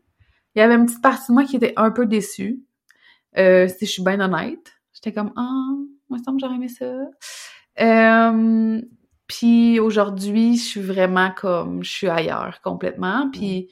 [0.55, 2.61] Il y avait une petite partie de moi qui était un peu déçue.
[3.37, 4.73] Euh, si je suis bien honnête.
[4.93, 5.69] J'étais comme, ah,
[6.09, 6.85] moi, ça me j'aurais aimé ça.
[7.79, 8.81] Euh,
[9.27, 13.29] puis aujourd'hui, je suis vraiment comme, je suis ailleurs complètement.
[13.31, 13.69] Puis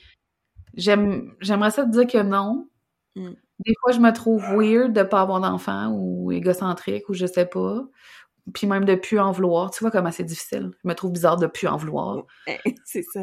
[0.76, 2.68] j'aime, j'aimerais ça te dire que non.
[3.16, 3.32] Mm.
[3.66, 7.46] Des fois, je me trouve weird de pas avoir d'enfant ou égocentrique ou je sais
[7.46, 7.84] pas.
[8.54, 9.72] Puis même de plus en vouloir.
[9.72, 10.72] Tu vois comment c'est difficile.
[10.84, 12.26] Je me trouve bizarre de plus en vouloir.
[12.86, 13.22] c'est ça.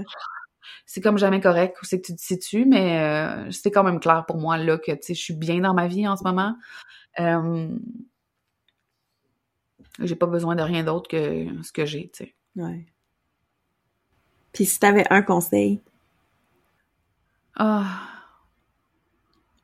[0.87, 4.01] C'est comme jamais correct où c'est que tu te situes, mais euh, c'est quand même
[4.01, 6.25] clair pour moi là que tu sais, je suis bien dans ma vie en ce
[6.25, 6.57] moment.
[7.21, 7.69] Euh,
[10.01, 12.35] j'ai pas besoin de rien d'autre que ce que j'ai, tu sais.
[12.57, 12.87] Ouais.
[14.53, 15.83] Puis si t'avais un conseil,
[17.57, 18.09] Ah.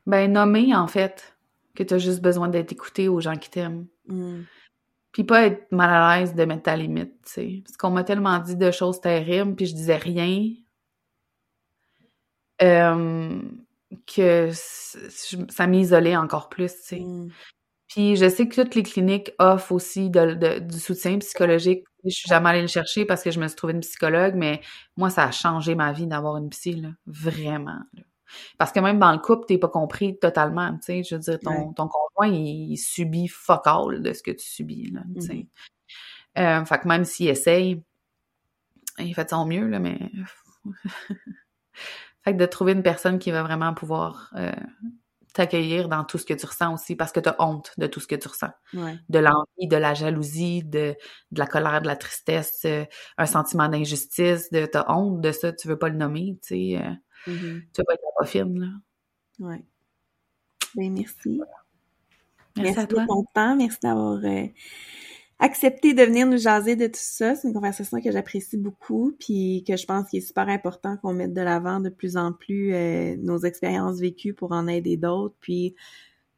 [0.05, 1.37] Ben, nommer, en fait,
[1.75, 3.87] que t'as juste besoin d'être écouté aux gens qui t'aiment.
[4.07, 4.41] hmm,
[5.11, 7.61] Puis pas être mal à l'aise de mettre ta limite, tu sais.
[7.65, 10.53] Parce qu'on m'a tellement dit de choses terribles, puis je disais rien.
[12.61, 13.41] euh,
[14.05, 16.99] que ça m'isolait encore plus, tu sais.
[16.99, 17.29] hmm,
[17.89, 21.83] Puis je sais que toutes les cliniques offrent aussi de- de- du soutien psychologique.
[22.05, 24.61] Je suis jamais allée le chercher parce que je me suis trouvée une psychologue, mais
[24.95, 26.89] moi, ça a changé ma vie d'avoir une psy, là.
[27.07, 27.79] Vraiment.
[27.93, 28.03] là.
[28.59, 31.03] Parce que même dans le couple, t'es pas compris totalement, tu sais.
[31.03, 31.73] Je veux dire, ton, Ouais.
[31.75, 35.33] ton conjoint, il, il subit fuck all de ce que tu subis, là, tu sais.
[35.33, 35.47] Mhm.
[36.37, 37.81] Euh, fait que même s'il essaye,
[38.99, 39.97] il fait de son mieux, là, mais...
[42.23, 44.51] fait que de trouver une personne qui va vraiment pouvoir euh,
[45.33, 48.07] t'accueillir dans tout ce que tu ressens aussi, parce que t'as honte de tout ce
[48.07, 48.97] que tu ressens ouais.
[49.09, 50.95] de l'envie, de la jalousie, de,
[51.31, 52.85] de la colère, de la tristesse, euh,
[53.17, 56.77] un sentiment d'injustice, de t'as honte de ça, tu veux pas le nommer, tu sais,
[56.77, 58.67] euh, mhm, tu veux pas être la fine, là.
[59.47, 59.63] ouais.
[60.75, 61.41] Ben merci.
[62.57, 63.01] Merci, à toi.
[63.03, 63.55] de ton temps.
[63.55, 64.47] Merci d'avoir euh,
[65.39, 67.35] accepté de venir nous jaser de tout ça.
[67.35, 71.13] C'est une conversation que j'apprécie beaucoup, puis que je pense qu'il est super important qu'on
[71.13, 75.35] mette de l'avant de plus en plus euh, nos expériences vécues pour en aider d'autres,
[75.39, 75.75] puis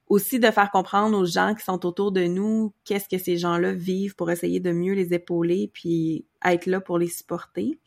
[0.07, 3.73] aussi de faire comprendre aux gens qui sont autour de nous qu'est-ce que ces gens-là
[3.73, 7.79] vivent pour essayer de mieux les épauler, puis être là pour les supporter.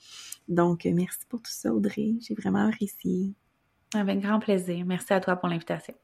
[0.48, 2.14] Donc, merci pour tout ça, Audrey.
[2.20, 3.34] J'ai vraiment apprécié.
[3.94, 4.84] Avec grand plaisir.
[4.84, 5.94] Merci à toi pour l'invitation.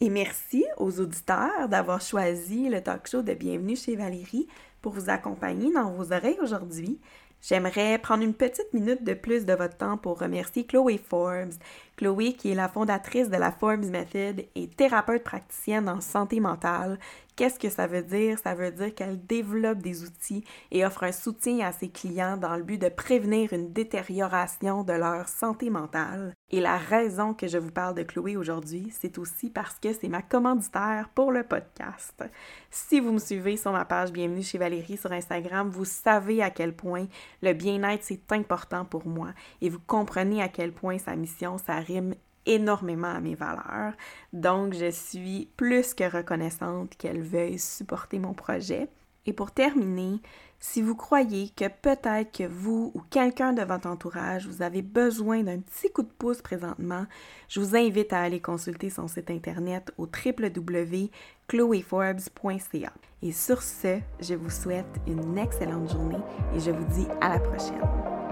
[0.00, 4.46] Et merci aux auditeurs d'avoir choisi le talk show de Bienvenue chez Valérie
[4.80, 7.00] pour vous accompagner dans vos oreilles aujourd'hui.
[7.42, 11.54] J'aimerais prendre une petite minute de plus de votre temps pour remercier Chloé Forbes.
[11.96, 17.00] Chloé, qui est la fondatrice de la Forbes Method et thérapeute praticienne en santé mentale,
[17.38, 18.36] Qu'est-ce que ça veut dire?
[18.36, 22.56] Ça veut dire qu'elle développe des outils et offre un soutien à ses clients dans
[22.56, 26.34] le but de prévenir une détérioration de leur santé mentale.
[26.50, 30.08] Et la raison que je vous parle de Chloé aujourd'hui, c'est aussi parce que c'est
[30.08, 32.24] ma commanditaire pour le podcast.
[32.72, 36.50] Si vous me suivez sur ma page Bienvenue chez Valérie sur Instagram, vous savez à
[36.50, 37.06] quel point
[37.42, 39.28] le bien-être c'est important pour moi
[39.60, 42.16] et vous comprenez à quel point sa mission, ça rime
[42.48, 43.92] énormément à mes valeurs.
[44.32, 48.88] Donc, je suis plus que reconnaissante qu'elle veuille supporter mon projet.
[49.26, 50.20] Et pour terminer,
[50.58, 55.42] si vous croyez que peut-être que vous ou quelqu'un de votre entourage, vous avez besoin
[55.42, 57.06] d'un petit coup de pouce présentement,
[57.48, 62.92] je vous invite à aller consulter son site internet au www.chloeforbes.ca.
[63.22, 66.18] Et sur ce, je vous souhaite une excellente journée
[66.54, 68.27] et je vous dis à la prochaine.